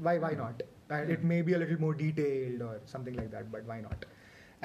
why 0.08 0.18
why 0.24 0.32
not? 0.40 0.62
And 0.98 1.10
it 1.14 1.24
may 1.30 1.42
be 1.48 1.54
a 1.54 1.58
little 1.62 1.80
more 1.84 1.94
detailed 1.94 2.62
or 2.68 2.80
something 2.92 3.16
like 3.20 3.30
that, 3.32 3.50
but 3.56 3.64
why 3.72 3.80
not? 3.80 4.04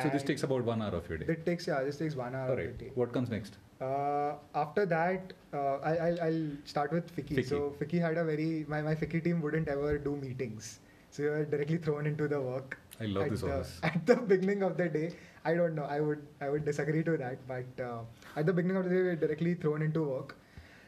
So 0.03 0.09
this 0.09 0.23
takes 0.29 0.43
about 0.43 0.63
one 0.69 0.81
hour 0.85 0.95
of 0.99 1.07
your 1.09 1.17
day. 1.17 1.27
It 1.33 1.45
takes 1.49 1.67
yeah, 1.71 1.81
this 1.89 1.97
takes 2.03 2.15
one 2.21 2.35
hour 2.35 2.47
All 2.47 2.51
of 2.53 2.57
right. 2.59 2.77
the 2.77 2.85
day. 2.85 2.91
What 3.01 3.13
comes 3.17 3.29
next? 3.35 3.57
Uh, 3.81 4.33
after 4.63 4.85
that, 4.85 5.33
uh, 5.53 5.75
I, 5.91 5.93
I'll, 6.07 6.21
I'll 6.27 6.47
start 6.73 6.91
with 6.97 7.15
FICCI. 7.15 7.37
FICCI. 7.37 7.49
So 7.49 7.61
FICCI 7.79 8.01
had 8.07 8.17
a 8.17 8.25
very 8.31 8.65
my, 8.75 8.81
my 8.81 8.95
FICCI 9.03 9.23
team 9.23 9.41
wouldn't 9.41 9.67
ever 9.75 9.97
do 9.97 10.15
meetings, 10.25 10.79
so 11.11 11.23
you 11.23 11.29
were 11.29 11.45
directly 11.45 11.77
thrown 11.77 12.05
into 12.13 12.27
the 12.27 12.41
work. 12.41 12.77
I 12.99 13.05
love 13.05 13.23
at 13.23 13.31
this 13.31 13.41
the, 13.41 13.59
office. 13.59 13.79
At 13.83 14.05
the 14.05 14.15
beginning 14.15 14.63
of 14.63 14.77
the 14.77 14.87
day, 14.87 15.15
I 15.43 15.53
don't 15.53 15.75
know. 15.75 15.83
I 15.83 15.99
would 15.99 16.25
I 16.41 16.49
would 16.49 16.65
disagree 16.65 17.03
to 17.03 17.17
that, 17.17 17.37
but 17.47 17.83
uh, 17.83 17.99
at 18.35 18.45
the 18.45 18.53
beginning 18.53 18.77
of 18.77 18.85
the 18.85 18.89
day, 18.89 19.01
we 19.01 19.07
were 19.09 19.15
directly 19.15 19.53
thrown 19.55 19.81
into 19.81 20.03
work, 20.03 20.35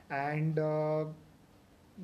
and 0.10 0.58
uh, 0.58 1.06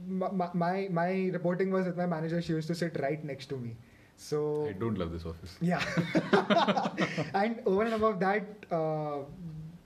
my, 0.07 0.49
my 0.53 0.87
my 0.91 1.09
reporting 1.31 1.71
was 1.71 1.85
with 1.85 1.97
my 1.97 2.05
manager. 2.05 2.41
She 2.41 2.53
used 2.53 2.67
to 2.67 2.75
sit 2.75 2.99
right 2.99 3.23
next 3.23 3.47
to 3.47 3.57
me. 3.57 3.75
So 4.17 4.67
I 4.67 4.73
don't 4.73 4.97
love 4.97 5.11
this 5.11 5.25
office. 5.25 5.57
yeah. 5.61 5.83
and 7.33 7.59
over 7.65 7.83
and 7.83 7.93
above 7.95 8.19
that, 8.19 8.43
uh, 8.71 9.19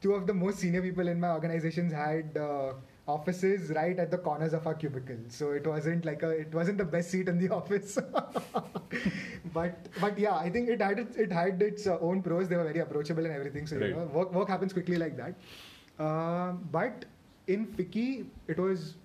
two 0.01 0.13
of 0.13 0.27
the 0.27 0.33
most 0.33 0.59
senior 0.59 0.81
people 0.81 1.07
in 1.07 1.19
my 1.19 1.29
organizations 1.31 1.93
had 1.93 2.37
uh, 2.37 2.73
offices 3.07 3.69
right 3.71 3.97
at 3.99 4.11
the 4.11 4.17
corners 4.17 4.53
of 4.53 4.67
our 4.67 4.73
cubicle. 4.73 5.17
So 5.29 5.51
it 5.51 5.65
wasn't 5.65 6.05
like 6.05 6.23
a, 6.23 6.29
it 6.29 6.53
wasn't 6.53 6.77
the 6.77 6.85
best 6.85 7.09
seat 7.11 7.29
in 7.29 7.37
the 7.39 7.49
office. 7.59 7.97
but 9.53 9.87
but 10.01 10.17
yeah, 10.19 10.35
I 10.35 10.49
think 10.49 10.69
it 10.69 10.81
had 10.81 10.99
its, 10.99 11.15
it 11.17 11.31
had 11.31 11.61
its 11.61 11.87
uh, 11.87 11.97
own 12.01 12.21
pros. 12.21 12.47
They 12.49 12.57
were 12.57 12.63
very 12.65 12.79
approachable 12.79 13.25
and 13.25 13.33
everything. 13.33 13.67
So 13.67 13.77
Right. 13.77 13.89
you 13.89 13.95
know, 13.95 14.05
work 14.19 14.33
work 14.33 14.49
happens 14.49 14.73
quickly 14.73 14.97
like 14.97 15.17
that. 15.17 15.35
Uh, 15.99 16.51
but 16.71 17.05
in 17.47 17.65
FICCI, 17.67 18.25
it 18.47 18.59
was 18.59 18.95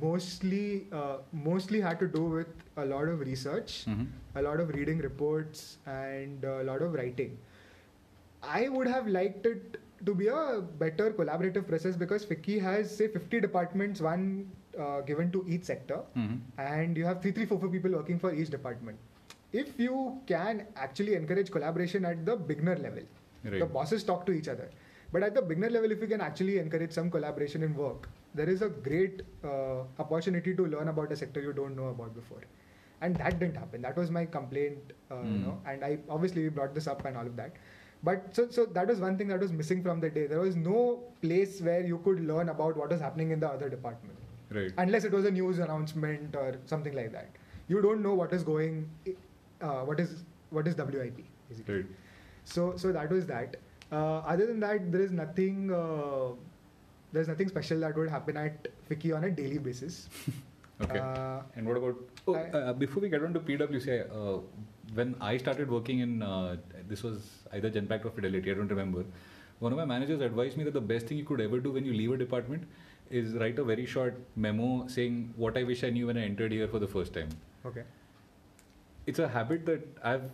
mostly 0.00 0.86
uh, 0.92 1.18
mostly 1.32 1.80
had 1.80 1.98
to 2.00 2.08
do 2.08 2.24
with 2.24 2.48
a 2.76 2.84
lot 2.84 3.08
of 3.08 3.20
research, 3.20 3.84
Mhm. 3.86 4.06
a 4.36 4.42
lot 4.42 4.60
of 4.60 4.68
reading 4.80 4.98
reports, 4.98 5.78
and 5.86 6.44
a 6.44 6.62
lot 6.64 6.82
of 6.82 6.94
writing. 6.94 7.36
I 8.42 8.68
would 8.68 8.86
have 8.86 9.06
liked 9.06 9.46
it 9.46 9.76
to 10.06 10.14
be 10.14 10.28
a 10.28 10.60
better 10.78 11.10
collaborative 11.12 11.66
process 11.66 11.96
because 11.96 12.24
FICCI 12.24 12.60
has 12.62 12.94
say 12.96 13.08
50 13.08 13.40
departments, 13.40 14.00
one 14.00 14.50
uh, 14.78 15.00
given 15.02 15.30
to 15.32 15.44
each 15.48 15.64
sector, 15.64 16.00
Mhm. 16.16 16.40
and 16.58 16.96
you 16.96 17.04
have 17.04 17.20
three, 17.22 17.32
three, 17.32 17.44
four, 17.46 17.58
four 17.58 17.68
people 17.68 17.90
working 17.92 18.18
for 18.18 18.32
each 18.32 18.50
department. 18.50 18.98
If 19.52 19.78
you 19.80 20.20
can 20.26 20.66
actually 20.76 21.14
encourage 21.14 21.50
collaboration 21.50 22.04
at 22.04 22.24
the 22.24 22.36
beginner 22.36 22.76
level, 22.76 23.02
Right. 23.44 23.58
the 23.58 23.66
bosses 23.66 24.04
talk 24.04 24.24
to 24.26 24.32
each 24.32 24.48
other. 24.48 24.68
But 25.12 25.24
at 25.24 25.34
the 25.34 25.42
beginner 25.42 25.70
level, 25.70 25.90
if 25.90 26.00
you 26.00 26.06
can 26.06 26.20
actually 26.20 26.58
encourage 26.58 26.92
some 26.92 27.10
collaboration 27.10 27.62
in 27.64 27.74
work, 27.74 28.08
there 28.34 28.48
is 28.48 28.62
a 28.62 28.68
great 28.68 29.22
uh, 29.44 29.80
opportunity 29.98 30.54
to 30.54 30.66
learn 30.66 30.88
about 30.88 31.10
a 31.10 31.16
sector 31.16 31.40
you 31.40 31.52
don't 31.52 31.74
know 31.76 31.88
about 31.88 32.14
before. 32.14 32.42
And 33.00 33.16
that 33.16 33.38
didn't 33.40 33.56
happen. 33.56 33.82
That 33.82 33.96
was 33.96 34.10
my 34.10 34.24
complaint, 34.26 34.92
uh, 35.10 35.16
you 35.22 35.38
Mm. 35.38 35.42
know. 35.46 35.58
And 35.66 35.84
I 35.84 35.98
obviously 36.08 36.48
brought 36.48 36.74
this 36.74 36.86
up 36.86 37.04
and 37.06 37.16
all 37.16 37.26
of 37.26 37.36
that. 37.36 37.52
But 38.02 38.34
so, 38.34 38.48
so 38.50 38.64
that 38.66 38.86
was 38.88 38.98
one 38.98 39.18
thing 39.18 39.28
that 39.28 39.40
was 39.40 39.52
missing 39.52 39.82
from 39.82 40.00
the 40.00 40.08
day. 40.08 40.26
There 40.26 40.40
was 40.40 40.56
no 40.56 41.00
place 41.22 41.60
where 41.60 41.84
you 41.84 41.98
could 42.04 42.20
learn 42.26 42.48
about 42.48 42.76
what 42.76 42.90
was 42.90 43.00
happening 43.00 43.30
in 43.30 43.40
the 43.40 43.48
other 43.48 43.68
department 43.68 44.16
Right. 44.50 44.72
unless 44.78 45.04
it 45.04 45.12
was 45.12 45.24
a 45.26 45.30
news 45.30 45.58
announcement 45.58 46.34
or 46.34 46.56
something 46.66 46.94
like 46.94 47.12
that. 47.12 47.28
You 47.68 47.80
don't 47.82 48.02
know 48.02 48.14
what 48.14 48.32
is 48.32 48.42
going, 48.42 48.88
uh, 49.60 49.82
what 49.90 50.00
is 50.00 50.24
what 50.50 50.66
is 50.66 50.74
WIP 50.76 51.20
basically. 51.48 51.74
Right. 51.74 51.86
So 52.44 52.72
so 52.76 52.90
that 52.92 53.10
was 53.10 53.26
that. 53.26 53.56
Uh, 53.92 54.18
other 54.20 54.46
than 54.46 54.60
that, 54.60 54.90
there 54.90 55.00
is 55.02 55.12
nothing. 55.12 55.70
Uh, 55.72 56.32
there's 57.12 57.28
nothing 57.28 57.48
special 57.48 57.80
that 57.80 57.96
would 57.96 58.08
happen 58.08 58.36
at 58.36 58.66
FICCI 58.88 59.16
on 59.16 59.24
a 59.24 59.30
daily 59.30 59.58
basis. 59.58 60.08
Okay. 60.82 60.98
Uh, 60.98 61.40
and 61.56 61.66
what 61.68 61.76
about? 61.76 61.96
Oh, 62.26 62.34
I- 62.34 62.44
uh, 62.58 62.72
before 62.72 63.02
we 63.02 63.10
get 63.10 63.22
on 63.22 63.34
to 63.34 63.40
PwC, 63.40 63.96
uh, 64.10 64.40
when 64.94 65.14
I 65.20 65.36
started 65.36 65.70
working 65.70 65.98
in 65.98 66.22
uh, 66.22 66.56
this 66.90 67.02
was 67.02 67.30
either 67.52 67.70
Genpact 67.70 68.04
or 68.04 68.10
Fidelity, 68.10 68.50
I 68.50 68.54
don't 68.54 68.68
remember. 68.76 69.04
One 69.60 69.72
of 69.72 69.78
my 69.78 69.84
managers 69.84 70.20
advised 70.20 70.56
me 70.56 70.64
that 70.64 70.74
the 70.74 70.80
best 70.92 71.06
thing 71.06 71.18
you 71.18 71.24
could 71.30 71.40
ever 71.46 71.58
do 71.60 71.72
when 71.72 71.84
you 71.84 71.92
leave 72.02 72.12
a 72.12 72.16
department 72.16 72.64
is 73.10 73.34
write 73.44 73.58
a 73.58 73.64
very 73.64 73.86
short 73.94 74.18
memo 74.36 74.86
saying 74.98 75.16
what 75.36 75.56
I 75.58 75.64
wish 75.70 75.82
I 75.84 75.90
knew 75.90 76.06
when 76.12 76.16
I 76.16 76.22
entered 76.32 76.52
here 76.52 76.68
for 76.68 76.78
the 76.78 76.88
first 76.98 77.12
time. 77.20 77.28
okay. 77.72 77.82
It's 79.06 79.18
a 79.18 79.26
habit 79.28 79.66
that 79.66 79.86
I've 80.04 80.24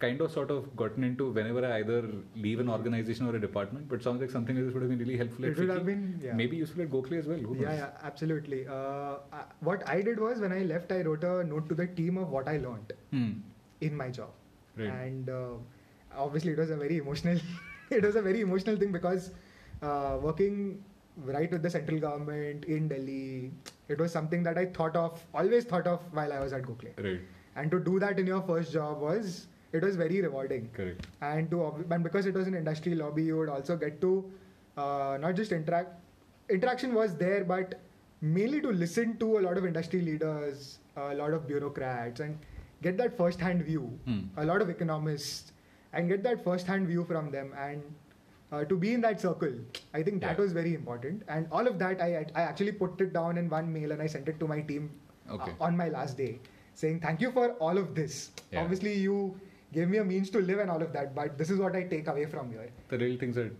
kind 0.00 0.20
of 0.20 0.30
sort 0.32 0.50
of 0.54 0.64
gotten 0.80 1.04
into 1.08 1.28
whenever 1.36 1.64
I 1.66 1.78
either 1.78 2.00
leave 2.36 2.60
an 2.60 2.68
organization 2.68 3.26
or 3.28 3.34
a 3.36 3.40
department. 3.40 3.88
But 3.88 4.02
sounds 4.02 4.20
like 4.20 4.30
something 4.30 4.54
like 4.56 4.64
this 4.66 4.74
would 4.74 4.82
have 4.82 4.90
been 4.90 4.98
really 5.04 5.16
helpful 5.16 5.44
at 5.46 5.52
It 5.52 5.58
would 5.58 5.68
FICCI. 5.68 5.74
have 5.78 5.86
been 5.86 6.20
yeah. 6.24 6.34
Maybe 6.40 6.56
useful 6.56 6.82
at 6.82 6.90
Gokhale 6.90 7.18
as 7.20 7.26
well. 7.26 7.38
Yeah, 7.62 7.72
yeah, 7.80 7.90
absolutely. 8.10 8.60
Uh, 8.68 9.16
I- 9.32 9.44
what 9.70 9.88
I 9.88 10.02
did 10.02 10.20
was 10.20 10.40
when 10.40 10.52
I 10.52 10.60
left, 10.74 10.92
I 10.92 11.00
wrote 11.02 11.24
a 11.24 11.42
note 11.44 11.68
to 11.70 11.74
the 11.74 11.86
team 11.86 12.18
of 12.18 12.30
what 12.36 12.48
I 12.48 12.58
learned 12.58 12.92
Hmm. 13.10 13.30
in 13.80 13.96
my 13.96 14.10
job. 14.20 14.30
Right. 14.76 14.88
and 15.06 15.28
uh, 15.28 15.54
obviously 16.16 16.52
it 16.52 16.58
was 16.58 16.70
a 16.70 16.76
very 16.76 16.96
emotional 16.98 17.38
it 17.90 18.02
was 18.02 18.16
a 18.16 18.22
very 18.22 18.40
emotional 18.40 18.76
thing 18.76 18.92
because 18.92 19.30
uh, 19.82 20.16
working 20.20 20.82
right 21.24 21.50
with 21.50 21.62
the 21.62 21.70
central 21.70 21.98
government 21.98 22.64
in 22.64 22.88
delhi 22.88 23.50
it 23.88 23.98
was 23.98 24.12
something 24.12 24.42
that 24.42 24.56
i 24.58 24.64
thought 24.66 24.96
of 24.96 25.20
always 25.34 25.64
thought 25.64 25.86
of 25.86 26.00
while 26.12 26.32
i 26.32 26.38
was 26.40 26.52
at 26.52 26.62
Gokhale. 26.62 27.04
Right. 27.04 27.20
and 27.56 27.70
to 27.70 27.80
do 27.80 27.98
that 27.98 28.18
in 28.18 28.26
your 28.26 28.42
first 28.42 28.72
job 28.72 29.00
was 29.00 29.46
it 29.72 29.82
was 29.82 29.96
very 29.96 30.20
rewarding 30.22 30.70
Correct. 30.74 31.06
and 31.20 31.50
to 31.50 31.62
and 31.90 32.02
because 32.04 32.26
it 32.26 32.34
was 32.34 32.46
an 32.46 32.54
industry 32.54 32.94
lobby 32.94 33.24
you 33.24 33.36
would 33.36 33.48
also 33.48 33.76
get 33.76 34.00
to 34.00 34.30
uh, 34.76 35.18
not 35.20 35.34
just 35.34 35.52
interact 35.52 35.94
interaction 36.50 36.94
was 36.94 37.16
there 37.16 37.44
but 37.44 37.74
mainly 38.20 38.60
to 38.60 38.70
listen 38.70 39.16
to 39.18 39.38
a 39.38 39.40
lot 39.40 39.58
of 39.58 39.66
industry 39.66 40.00
leaders 40.00 40.78
a 40.96 41.14
lot 41.14 41.32
of 41.32 41.46
bureaucrats 41.48 42.20
and 42.20 42.38
get 42.82 42.96
that 42.96 43.16
first 43.16 43.40
hand 43.40 43.62
view 43.62 43.84
Hmm. 44.06 44.20
a 44.36 44.44
lot 44.44 44.62
of 44.62 44.70
economists 44.70 45.52
and 45.92 46.08
get 46.08 46.22
that 46.22 46.42
first 46.44 46.66
hand 46.66 46.86
view 46.86 47.04
from 47.04 47.30
them 47.30 47.52
and 47.58 47.82
uh, 48.52 48.64
to 48.64 48.76
be 48.76 48.92
in 48.94 49.00
that 49.00 49.20
circle 49.20 49.54
i 49.94 50.02
think 50.02 50.20
that 50.20 50.36
Yeah. 50.36 50.42
was 50.44 50.52
very 50.52 50.74
important 50.74 51.22
and 51.28 51.46
all 51.50 51.66
of 51.66 51.78
that 51.78 52.00
I, 52.00 52.08
I 52.34 52.42
actually 52.42 52.72
put 52.72 53.00
it 53.00 53.12
down 53.12 53.38
in 53.38 53.48
one 53.48 53.72
mail 53.72 53.92
and 53.92 54.02
i 54.02 54.06
sent 54.06 54.28
it 54.28 54.40
to 54.40 54.48
my 54.54 54.60
team 54.72 54.90
Okay. 55.30 55.50
uh, 55.52 55.64
on 55.64 55.76
my 55.76 55.88
last 55.88 56.16
day 56.16 56.38
saying 56.74 57.00
thank 57.00 57.20
you 57.20 57.30
for 57.32 57.46
all 57.66 57.76
of 57.84 57.94
this 57.94 58.30
Yeah. 58.52 58.62
obviously 58.62 58.94
you 58.94 59.18
gave 59.72 59.88
me 59.94 59.98
a 59.98 60.04
means 60.04 60.30
to 60.36 60.40
live 60.40 60.58
and 60.64 60.70
all 60.70 60.82
of 60.82 60.92
that 60.94 61.14
but 61.14 61.36
this 61.42 61.50
is 61.50 61.58
what 61.64 61.76
i 61.76 61.82
take 61.94 62.06
away 62.14 62.24
from 62.36 62.50
here 62.56 62.68
The 62.94 62.98
real 63.04 63.18
things 63.18 63.36
that 63.36 63.52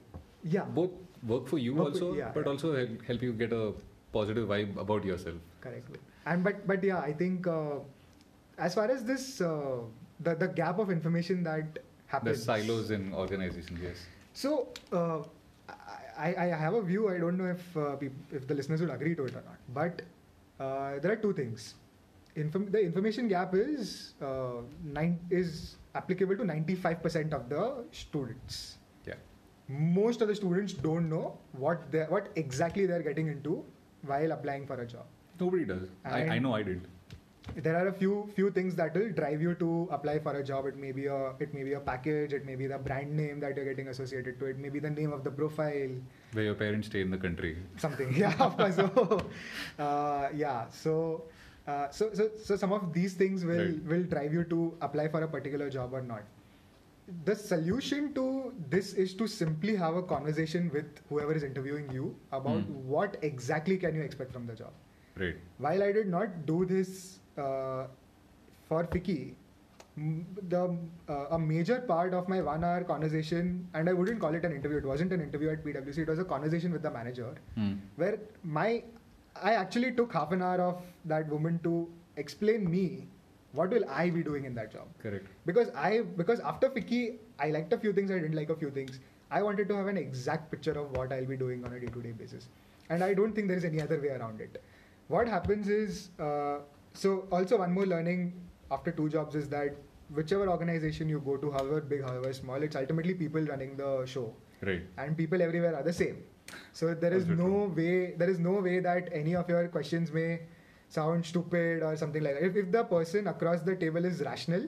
yeah 0.57 0.65
both 0.81 0.91
work 1.35 1.47
for 1.49 1.59
you 1.59 1.75
Work 1.75 1.95
for- 1.99 2.05
also, 2.05 2.15
yeah, 2.15 2.31
but 2.35 2.45
yeah. 2.47 2.51
also 2.53 2.75
help, 2.77 3.03
help 3.11 3.23
you 3.23 3.33
get 3.33 3.53
a 3.53 3.73
positive 4.13 4.49
vibe 4.49 4.77
about 4.87 5.05
yourself. 5.05 5.37
correct 5.61 5.99
and 6.27 6.43
but 6.45 6.67
but 6.67 6.83
yeah 6.91 7.01
i 7.01 7.13
think 7.13 7.47
uh, 7.47 7.77
as 8.67 8.75
far 8.75 8.91
as 8.97 9.05
this 9.05 9.27
uh, 9.41 9.79
the 10.21 10.35
the 10.45 10.49
gap 10.61 10.79
of 10.85 10.91
information 10.91 11.43
that 11.51 11.79
The 12.23 12.35
silos 12.35 12.91
in 12.91 13.12
organizations, 13.12 13.81
yes. 13.83 14.07
so 14.33 14.69
uh, 14.93 15.19
I, 16.17 16.35
I 16.45 16.47
have 16.61 16.75
a 16.75 16.83
view 16.83 17.09
i 17.11 17.19
don't 17.19 17.37
know 17.41 17.49
if 17.50 17.77
uh, 17.77 17.97
if 18.38 18.47
the 18.49 18.55
listeners 18.55 18.81
would 18.81 18.91
agree 18.91 19.15
to 19.19 19.25
it 19.31 19.35
or 19.41 19.43
not 19.49 19.59
but 19.79 20.03
uh, 20.59 20.99
there 21.00 21.12
are 21.12 21.21
two 21.27 21.33
things 21.33 21.75
Inform- 22.37 22.71
the 22.71 22.81
information 22.81 23.29
gap 23.29 23.55
is 23.55 24.15
uh, 24.23 24.62
nine 24.99 25.19
is 25.31 25.77
applicable 25.95 26.37
to 26.37 26.45
95% 26.45 27.33
of 27.38 27.49
the 27.53 27.62
students 27.93 28.79
Yeah. 29.07 29.15
most 29.69 30.23
of 30.23 30.29
the 30.29 30.35
students 30.41 30.73
don't 30.88 31.09
know 31.15 31.38
what 31.53 31.91
they 31.93 32.05
what 32.17 32.29
exactly 32.37 32.87
they're 32.87 33.07
getting 33.11 33.29
into 33.37 33.65
while 34.12 34.33
applying 34.38 34.67
for 34.67 34.81
a 34.81 34.87
job 34.87 35.07
Nobody 35.41 35.65
does. 35.65 35.83
I, 36.05 36.21
I 36.35 36.38
know 36.45 36.53
I 36.53 36.62
did. 36.65 36.87
There 37.57 37.76
are 37.76 37.88
a 37.88 37.92
few 37.92 38.28
few 38.37 38.50
things 38.50 38.75
that 38.76 38.95
will 38.95 39.11
drive 39.18 39.40
you 39.42 39.54
to 39.54 39.88
apply 39.90 40.18
for 40.18 40.33
a 40.38 40.45
job 40.45 40.66
it 40.66 40.76
may 40.76 40.92
be 40.92 41.07
a 41.07 41.30
it 41.40 41.52
may 41.54 41.62
be 41.64 41.73
a 41.73 41.80
package 41.80 42.33
it 42.33 42.45
may 42.45 42.54
be 42.54 42.66
the 42.66 42.78
brand 42.78 43.16
name 43.16 43.40
that 43.40 43.57
you're 43.57 43.64
getting 43.64 43.88
associated 43.88 44.38
to 44.38 44.47
it 44.47 44.59
may 44.59 44.68
be 44.68 44.78
the 44.78 44.90
name 44.90 45.12
of 45.12 45.25
the 45.25 45.30
profile 45.30 45.90
Where 46.33 46.45
your 46.45 46.54
parents 46.54 46.88
stay 46.88 47.00
in 47.00 47.11
the 47.11 47.16
country. 47.18 47.57
something 47.78 48.12
yeah 48.23 48.35
of 48.38 48.57
course 48.57 48.76
so 48.76 49.23
uh, 49.78 50.28
yeah 50.35 50.68
so 50.71 51.25
uh, 51.66 51.88
so, 51.90 52.11
so 52.14 52.30
so 52.42 52.57
some 52.57 52.73
of 52.73 52.92
these 52.92 53.14
things 53.14 53.45
will 53.45 53.64
Right. 53.66 53.85
will 53.92 54.02
drive 54.04 54.33
you 54.33 54.45
to 54.45 54.76
apply 54.80 55.09
for 55.09 55.23
a 55.23 55.28
particular 55.28 55.71
job 55.71 55.92
or 55.95 56.02
not 56.02 56.23
the 57.25 57.35
solution 57.35 58.12
to 58.14 58.52
this 58.68 58.92
is 58.92 59.14
to 59.14 59.26
simply 59.26 59.75
have 59.75 59.95
a 59.97 60.02
conversation 60.02 60.71
with 60.73 61.00
whoever 61.09 61.33
is 61.33 61.42
interviewing 61.42 61.90
you 61.90 62.14
about 62.33 62.61
Hmm. 62.61 62.85
what 62.97 63.16
exactly 63.23 63.78
can 63.87 63.95
you 63.95 64.02
expect 64.02 64.33
from 64.38 64.47
the 64.47 64.54
job 64.54 64.73
Right. 65.19 65.37
while 65.59 65.83
I 65.83 65.93
did 65.93 66.09
not 66.09 66.47
do 66.47 66.65
this 66.65 67.19
uh, 67.37 67.85
for 68.69 68.85
FICCI, 68.85 69.35
the 70.49 70.77
uh, 71.09 71.13
a 71.31 71.39
major 71.39 71.81
part 71.81 72.15
of 72.15 72.29
my 72.29 72.41
one-hour 72.41 72.85
conversation, 72.85 73.67
and 73.75 73.89
I 73.89 73.93
wouldn't 73.93 74.21
call 74.21 74.35
it 74.35 74.45
an 74.45 74.53
interview. 74.53 74.79
It 74.79 74.85
wasn't 74.87 75.13
an 75.13 75.21
interview 75.21 75.51
at 75.51 75.65
PwC. 75.65 75.99
It 75.99 76.09
was 76.09 76.21
a 76.21 76.25
conversation 76.25 76.73
with 76.73 76.83
the 76.83 76.91
manager, 76.91 77.35
Hmm. 77.57 77.73
where 77.97 78.19
my 78.45 78.83
I 79.43 79.55
actually 79.55 79.93
took 79.93 80.13
half 80.13 80.31
an 80.33 80.43
hour 80.43 80.61
of 80.61 80.83
that 81.05 81.29
woman 81.29 81.59
to 81.65 81.89
explain 82.17 82.71
me 82.71 83.07
what 83.53 83.71
will 83.71 83.85
I 83.89 84.11
be 84.11 84.23
doing 84.23 84.45
in 84.45 84.55
that 84.57 84.73
job 84.73 84.87
Correct. 85.03 85.27
because 85.47 85.69
I 85.75 86.01
because 86.23 86.41
after 86.41 86.69
FICCI 86.71 87.19
I 87.39 87.51
liked 87.51 87.73
a 87.73 87.79
few 87.79 87.93
things 87.93 88.11
I 88.11 88.19
didn't 88.19 88.35
like 88.35 88.51
a 88.51 88.57
few 88.57 88.71
things 88.71 88.99
I 89.31 89.43
wanted 89.43 89.69
to 89.69 89.77
have 89.77 89.87
an 89.87 89.97
exact 89.97 90.51
picture 90.51 90.73
of 90.81 90.91
what 90.97 91.13
I'll 91.13 91.25
be 91.25 91.37
doing 91.37 91.65
on 91.65 91.73
a 91.73 91.79
day-to-day 91.85 92.13
basis 92.13 92.49
and 92.91 93.05
I 93.05 93.15
don't 93.15 93.33
think 93.35 93.49
there 93.49 93.57
is 93.57 93.65
any 93.65 93.81
other 93.81 94.01
way 94.01 94.09
around 94.09 94.41
it 94.41 94.61
what 95.09 95.29
happens 95.29 95.69
is 95.69 96.11
uh, 96.21 96.59
so 96.95 97.27
also 97.31 97.59
one 97.59 97.73
more 97.73 97.87
learning 97.87 98.33
after 98.71 98.93
two 98.93 99.09
jobs 99.09 99.35
is 99.35 99.49
that 99.49 99.77
whichever 100.15 100.49
organization 100.49 101.09
you 101.09 101.21
go 101.21 101.37
to 101.37 101.50
however 101.50 101.81
big 101.81 102.03
however 102.03 102.33
small 102.33 102.62
it's 102.62 102.77
ultimately 102.77 103.15
people 103.15 103.41
running 103.53 103.77
the 103.77 104.05
show 104.07 104.35
Right. 104.62 104.83
and 104.99 105.17
people 105.17 105.41
everywhere 105.41 105.77
are 105.77 105.83
the 105.85 105.93
same. 105.93 106.25
So 106.73 106.93
there 106.95 107.12
is 107.12 107.25
Also 107.25 107.35
no 107.41 107.49
true. 107.49 107.75
way 107.81 108.15
there 108.23 108.29
is 108.29 108.38
no 108.41 108.55
way 108.69 108.81
that 108.81 109.09
any 109.12 109.35
of 109.37 109.49
your 109.49 109.69
questions 109.69 110.11
may 110.11 110.41
sound 110.88 111.25
stupid 111.27 111.83
or 111.83 111.95
something 111.97 112.23
like 112.25 112.35
that. 112.35 112.43
If, 112.47 112.57
if 112.57 112.73
the 112.73 112.83
person 112.85 113.29
across 113.29 113.61
the 113.61 113.77
table 113.77 114.05
is 114.05 114.21
rational, 114.23 114.65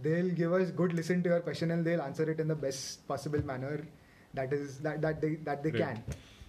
they'll 0.00 0.30
give 0.30 0.52
us 0.54 0.70
good 0.70 0.94
listen 0.94 1.22
to 1.24 1.28
your 1.34 1.40
question 1.40 1.72
and 1.72 1.84
they'll 1.84 2.00
answer 2.00 2.30
it 2.30 2.40
in 2.40 2.48
the 2.48 2.54
best 2.54 3.06
possible 3.06 3.44
manner 3.44 3.86
that 4.32 4.52
is 4.52 4.78
that, 4.78 5.02
that 5.02 5.20
they 5.20 5.34
that 5.50 5.62
they 5.62 5.70
Right. 5.72 5.82
can. 5.82 6.02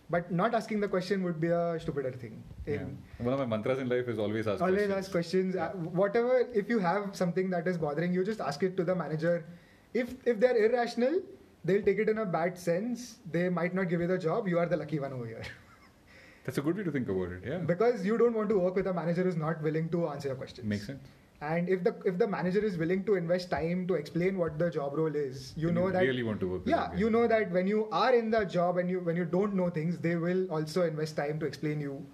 But 0.10 0.32
not 0.32 0.54
asking 0.54 0.82
the 0.82 0.88
question 0.88 1.24
would 1.24 1.40
be 1.42 1.48
a 1.48 1.80
stupider 1.80 2.12
thing. 2.12 2.44
Yeah. 2.68 2.84
One 3.18 3.34
of 3.34 3.40
my 3.40 3.46
mantras 3.46 3.80
in 3.80 3.90
life 3.90 4.08
is 4.08 4.20
always 4.20 4.48
ask 4.48 4.62
always 4.62 4.88
questions. 4.88 4.98
ask 5.06 5.12
questions 5.12 5.56
uh, 5.56 5.70
whatever 6.02 6.48
if 6.54 6.70
you 6.70 6.78
have 6.80 7.16
something 7.16 7.50
that 7.50 7.68
is 7.68 7.78
bothering 7.78 8.14
you 8.14 8.24
just 8.24 8.40
ask 8.40 8.62
it 8.62 8.78
to 8.78 8.84
the 8.84 8.96
manager 8.96 9.46
if 9.94 10.14
if 10.26 10.40
they're 10.40 10.60
irrational 10.68 11.16
they'll 11.64 11.82
take 11.82 11.98
it 11.98 12.10
in 12.10 12.20
a 12.20 12.26
bad 12.38 12.56
sense 12.66 13.16
they 13.32 13.50
might 13.50 13.74
not 13.74 13.90
give 13.90 14.00
you 14.00 14.08
the 14.14 14.18
job 14.20 14.48
you 14.48 14.60
are 14.60 14.68
the 14.68 14.78
lucky 14.78 15.00
one 15.00 15.14
over 15.14 15.26
here 15.26 15.44
That's 16.46 16.60
a 16.60 16.62
good 16.62 16.78
way 16.78 16.84
to 16.84 16.92
think 16.92 17.10
about 17.10 17.32
it. 17.32 17.44
Yeah. 17.52 17.58
because 17.58 18.06
you 18.06 18.20
don't 18.20 18.36
want 18.36 18.50
to 18.50 18.60
work 18.60 18.76
with 18.76 18.86
a 18.86 18.94
manager 18.94 19.24
who's 19.24 19.36
not 19.36 19.64
willing 19.64 19.90
to 19.90 20.08
answer 20.10 20.28
your 20.28 20.38
questions 20.38 20.68
Makes 20.68 20.86
sense. 20.86 21.08
And 21.42 21.70
if 21.70 21.84
the 21.84 21.96
if 22.06 22.18
the 22.18 22.28
manager 22.28 22.64
is 22.64 22.78
willing 22.78 23.04
to 23.06 23.16
invest 23.16 23.50
time 23.52 23.86
to 23.88 23.96
explain 23.96 24.38
what 24.38 24.58
the 24.58 24.70
job 24.72 24.94
role 24.98 25.16
is 25.16 25.54
you 25.58 25.68
Then 25.68 25.76
know 25.76 25.92
that 25.92 26.02
really 26.02 26.24
want 26.24 26.40
to 26.40 26.48
work 26.48 26.62
yeah 26.66 26.94
you 26.96 27.10
know 27.10 27.28
that 27.28 27.52
when 27.52 27.68
you 27.68 27.88
are 27.92 28.14
in 28.16 28.32
the 28.32 28.46
job 28.46 28.78
and 28.78 28.90
you 28.90 29.02
when 29.02 29.16
you 29.18 29.26
don't 29.26 29.54
know 29.54 29.70
things 29.70 29.98
they 30.00 30.16
will 30.16 30.46
also 30.50 30.84
invest 30.84 31.18
time 31.18 31.40
to 31.42 31.46
explain 31.46 31.82
you 31.82 32.06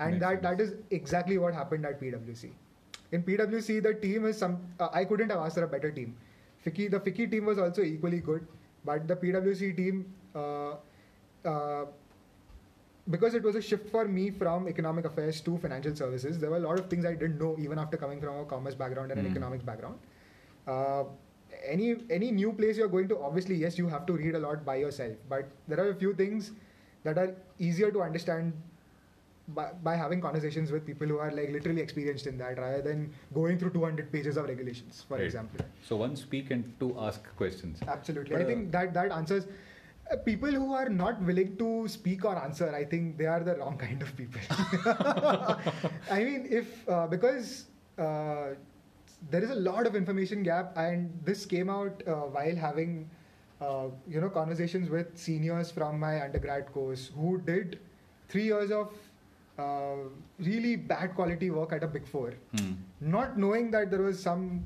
and 0.00 0.12
Makes 0.14 0.20
that 0.24 0.42
that 0.42 0.58
sense. 0.58 0.70
is 0.72 0.76
exactly 0.90 1.38
what 1.38 1.54
happened 1.54 1.86
at 1.86 2.00
PwC. 2.00 2.50
In 3.12 3.22
PwC, 3.22 3.80
the 3.82 3.94
team 3.94 4.26
is 4.26 4.36
some. 4.36 4.58
Uh, 4.80 4.88
I 4.92 5.04
couldn't 5.04 5.30
have 5.30 5.38
asked 5.38 5.54
for 5.54 5.64
a 5.64 5.68
better 5.68 5.90
team. 5.92 6.16
FICCI, 6.66 6.90
the 6.90 6.98
FICCI 7.00 7.30
team 7.30 7.46
was 7.46 7.58
also 7.58 7.82
equally 7.82 8.18
good, 8.18 8.46
but 8.84 9.06
the 9.06 9.14
PwC 9.14 9.76
team, 9.76 10.12
uh, 10.34 10.72
uh, 11.44 11.84
because 13.10 13.34
it 13.34 13.42
was 13.42 13.54
a 13.56 13.62
shift 13.62 13.88
for 13.90 14.06
me 14.06 14.30
from 14.30 14.66
economic 14.68 15.04
affairs 15.04 15.40
to 15.42 15.58
financial 15.58 15.94
services, 15.94 16.38
there 16.38 16.50
were 16.50 16.56
a 16.56 16.60
lot 16.66 16.78
of 16.78 16.88
things 16.88 17.04
I 17.04 17.12
didn't 17.12 17.38
know 17.38 17.56
even 17.58 17.78
after 17.78 17.96
coming 17.96 18.20
from 18.20 18.38
a 18.38 18.44
commerce 18.44 18.74
background 18.74 19.10
and 19.10 19.20
an 19.20 19.26
Hmm. 19.26 19.32
economics 19.32 19.62
background. 19.62 19.98
Uh, 20.66 21.04
any 21.64 21.96
any 22.10 22.30
new 22.32 22.52
place 22.52 22.76
you're 22.76 22.88
going 22.88 23.08
to, 23.08 23.18
obviously, 23.18 23.56
yes, 23.56 23.78
you 23.78 23.88
have 23.88 24.06
to 24.06 24.14
read 24.14 24.34
a 24.34 24.38
lot 24.38 24.64
by 24.64 24.76
yourself, 24.76 25.12
but 25.28 25.50
there 25.68 25.78
are 25.80 25.90
a 25.90 25.94
few 25.94 26.14
things 26.14 26.52
that 27.04 27.18
are 27.18 27.34
easier 27.58 27.90
to 27.90 28.02
understand 28.02 28.54
by, 29.48 29.70
by 29.82 29.94
having 29.94 30.20
conversations 30.22 30.72
with 30.72 30.86
people 30.86 31.06
who 31.06 31.18
are 31.18 31.30
like 31.30 31.50
literally 31.52 31.82
experienced 31.82 32.26
in 32.26 32.38
that 32.38 32.58
rather 32.58 32.80
than 32.80 33.12
going 33.34 33.58
through 33.58 33.70
200 33.72 34.10
pages 34.10 34.38
of 34.38 34.46
regulations 34.48 35.04
for 35.06 35.18
Right. 35.18 35.26
example 35.26 35.66
So 35.82 35.96
one 35.96 36.16
speak 36.16 36.50
and 36.50 36.72
two 36.80 36.96
ask 36.98 37.22
questions. 37.36 37.80
absolutely 37.86 38.32
But, 38.34 38.40
i 38.40 38.44
uh, 38.44 38.48
think 38.48 38.72
that 38.72 38.94
that 38.94 39.12
answers 39.12 39.46
people 40.24 40.50
who 40.50 40.72
are 40.72 40.88
not 40.88 41.20
willing 41.22 41.56
to 41.56 41.88
speak 41.88 42.24
or 42.24 42.36
answer 42.36 42.74
i 42.74 42.84
think 42.84 43.16
they 43.18 43.26
are 43.26 43.40
the 43.40 43.56
wrong 43.56 43.76
kind 43.78 44.02
of 44.02 44.16
people. 44.16 44.40
I 46.10 46.22
mean 46.24 46.46
if 46.50 46.88
uh, 46.88 47.06
because 47.06 47.66
uh, 47.98 48.54
there 49.30 49.42
is 49.42 49.50
a 49.50 49.54
lot 49.54 49.86
of 49.86 49.96
information 49.96 50.42
gap 50.42 50.76
and 50.76 51.18
this 51.24 51.46
came 51.46 51.70
out 51.70 52.02
uh, 52.06 52.14
while 52.36 52.56
having 52.56 53.08
uh, 53.60 53.86
you 54.06 54.20
know 54.20 54.28
conversations 54.28 54.90
with 54.90 55.16
seniors 55.16 55.70
from 55.70 55.98
my 55.98 56.22
undergrad 56.22 56.72
course 56.72 57.10
who 57.14 57.40
did 57.40 57.78
three 58.28 58.44
years 58.44 58.70
of 58.70 58.92
uh, 59.58 60.08
really 60.38 60.76
bad 60.76 61.14
quality 61.14 61.50
work 61.50 61.72
at 61.72 61.82
a 61.82 61.86
big 61.86 62.06
four. 62.06 62.34
Hmm. 62.58 62.72
not 63.00 63.38
knowing 63.38 63.70
that 63.70 63.90
there 63.90 64.02
was 64.02 64.20
some 64.20 64.64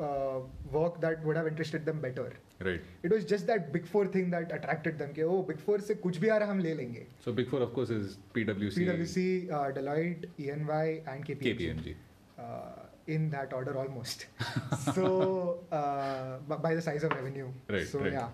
uh, 0.00 0.40
work 0.72 1.00
that 1.00 1.24
would 1.24 1.36
have 1.36 1.46
interested 1.46 1.86
them 1.86 2.00
better 2.00 2.32
right. 2.64 2.80
It 3.02 3.12
was 3.16 3.24
just 3.24 3.46
that 3.46 3.72
big 3.72 3.86
four 3.86 4.06
thing 4.06 4.30
that 4.30 4.54
attracted 4.58 4.98
them 5.02 5.12
ke 5.18 5.28
oh 5.34 5.42
big 5.50 5.60
four 5.66 5.78
se 5.90 5.98
kuch 6.06 6.22
bhi 6.24 6.32
aa 6.36 6.48
hum 6.52 6.64
le 6.68 6.74
lenge 6.80 7.02
so 7.26 7.36
big 7.42 7.52
four 7.52 7.62
of 7.68 7.76
course 7.76 7.94
is 7.98 8.16
pwc 8.38 8.72
pwc 8.80 9.28
uh, 9.58 9.68
deloitte 9.78 10.26
EY 10.46 10.88
and 11.12 11.30
kpmg 11.30 11.54
kpmg 11.60 11.94
uh, 12.38 12.84
in 13.06 13.28
that 13.30 13.52
order 13.52 13.76
almost. 13.78 14.26
So 14.94 15.58
uh, 15.70 16.38
by 16.66 16.74
the 16.74 16.82
size 16.82 17.04
of 17.04 17.12
revenue. 17.12 17.48
Right, 17.68 17.86
so 17.86 17.98
right. 17.98 18.12
yeah. 18.12 18.28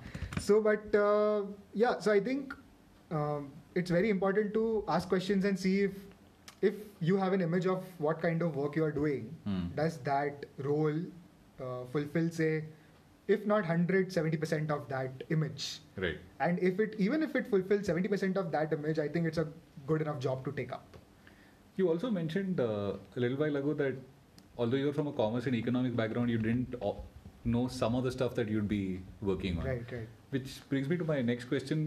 So 0.49 0.61
but 0.61 0.95
uh, 0.95 1.43
yeah 1.75 1.99
so 1.99 2.13
i 2.13 2.21
think 2.21 2.55
um, 3.11 3.51
it's 3.75 3.91
very 3.91 4.11
important 4.11 4.55
to 4.55 4.85
ask 4.89 5.09
questions 5.09 5.45
and 5.45 5.59
see 5.59 5.75
if 5.83 5.93
if 6.63 6.75
you 7.01 7.17
have 7.17 7.33
an 7.33 7.41
image 7.41 7.67
of 7.67 7.85
what 7.99 8.21
kind 8.21 8.43
of 8.43 8.57
work 8.57 8.77
you 8.77 8.85
are 8.85 8.93
doing 8.93 9.35
hmm. 9.45 9.61
does 9.75 9.97
that 10.09 10.45
role 10.59 10.99
uh, 11.61 11.85
fulfill 11.93 12.29
say 12.31 12.65
if 13.35 13.47
not 13.51 13.67
100 13.73 14.11
70% 14.17 14.71
of 14.77 14.89
that 14.93 15.23
image 15.37 15.65
Right. 16.05 16.19
and 16.47 16.59
if 16.71 16.81
it 16.85 16.95
even 17.07 17.23
if 17.27 17.35
it 17.41 17.49
fulfills 17.51 17.87
70% 17.93 18.37
of 18.43 18.51
that 18.57 18.73
image 18.79 18.99
i 19.05 19.09
think 19.17 19.27
it's 19.33 19.39
a 19.45 19.47
good 19.93 20.03
enough 20.07 20.19
job 20.29 20.45
to 20.49 20.53
take 20.63 20.73
up 20.79 20.97
You 21.81 21.85
also 21.91 22.09
mentioned 22.15 22.59
uh, 22.63 22.67
a 23.17 23.21
little 23.25 23.37
while 23.43 23.55
ago 23.59 23.75
that 23.77 24.01
although 24.63 24.81
you're 24.81 24.95
from 24.97 25.07
a 25.11 25.13
commerce 25.21 25.47
and 25.51 25.57
economic 25.59 25.95
background, 26.01 26.33
you 26.33 26.39
didn't 26.47 26.75
uh, 26.89 26.91
know 27.53 27.63
some 27.77 27.95
of 28.01 28.03
the 28.07 28.13
stuff 28.17 28.35
that 28.41 28.51
you'd 28.55 28.67
be 28.73 28.81
working 29.29 29.61
on. 29.61 29.69
right 29.69 29.95
right 29.97 30.09
Which 30.35 30.57
brings 30.73 30.91
me 30.93 30.99
to 31.03 31.07
my 31.11 31.17
next 31.29 31.47
question. 31.53 31.85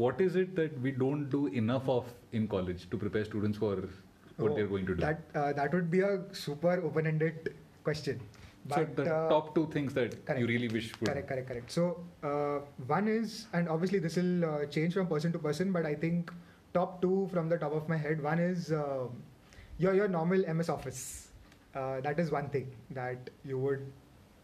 What 0.00 0.20
is 0.26 0.38
it 0.42 0.56
that 0.56 0.74
we 0.86 0.92
don't 1.02 1.28
do 1.36 1.42
enough 1.62 1.88
of 1.96 2.08
in 2.40 2.48
college 2.54 2.82
to 2.94 3.00
prepare 3.04 3.24
students 3.30 3.62
for 3.64 3.70
what 3.76 4.50
Oh, 4.50 4.54
they're 4.56 4.72
going 4.72 4.88
to 4.90 4.96
do? 4.96 5.06
that 5.06 5.22
uh, 5.42 5.52
that 5.60 5.78
would 5.78 5.90
be 5.94 6.00
a 6.08 6.12
super 6.42 6.74
open-ended 6.90 7.52
question 7.90 8.26
so 8.69 8.75
but 8.75 8.95
the 8.95 9.03
uh, 9.15 9.29
top 9.29 9.53
two 9.55 9.67
things 9.73 9.93
that 9.93 10.13
correct. 10.25 10.39
you 10.41 10.47
really 10.47 10.67
wish 10.67 10.87
would. 10.99 11.09
correct 11.09 11.27
correct 11.27 11.47
correct 11.47 11.71
so 11.71 11.83
uh, 12.23 12.59
one 12.87 13.07
is 13.07 13.47
and 13.53 13.69
obviously 13.69 13.99
this 13.99 14.15
will 14.15 14.45
uh, 14.45 14.65
change 14.77 14.93
from 14.93 15.07
person 15.07 15.31
to 15.31 15.39
person 15.39 15.71
but 15.71 15.85
i 15.85 15.93
think 16.05 16.31
top 16.73 17.01
two 17.01 17.27
from 17.33 17.47
the 17.49 17.57
top 17.57 17.73
of 17.81 17.87
my 17.87 17.97
head 18.05 18.23
one 18.23 18.39
is 18.39 18.71
uh, 18.71 19.05
your 19.77 19.93
your 19.99 20.07
normal 20.07 20.43
ms 20.55 20.69
office 20.77 21.03
uh, 21.75 22.01
that 22.01 22.19
is 22.19 22.31
one 22.31 22.49
thing 22.57 22.67
that 22.91 23.29
you 23.43 23.59
would 23.67 23.85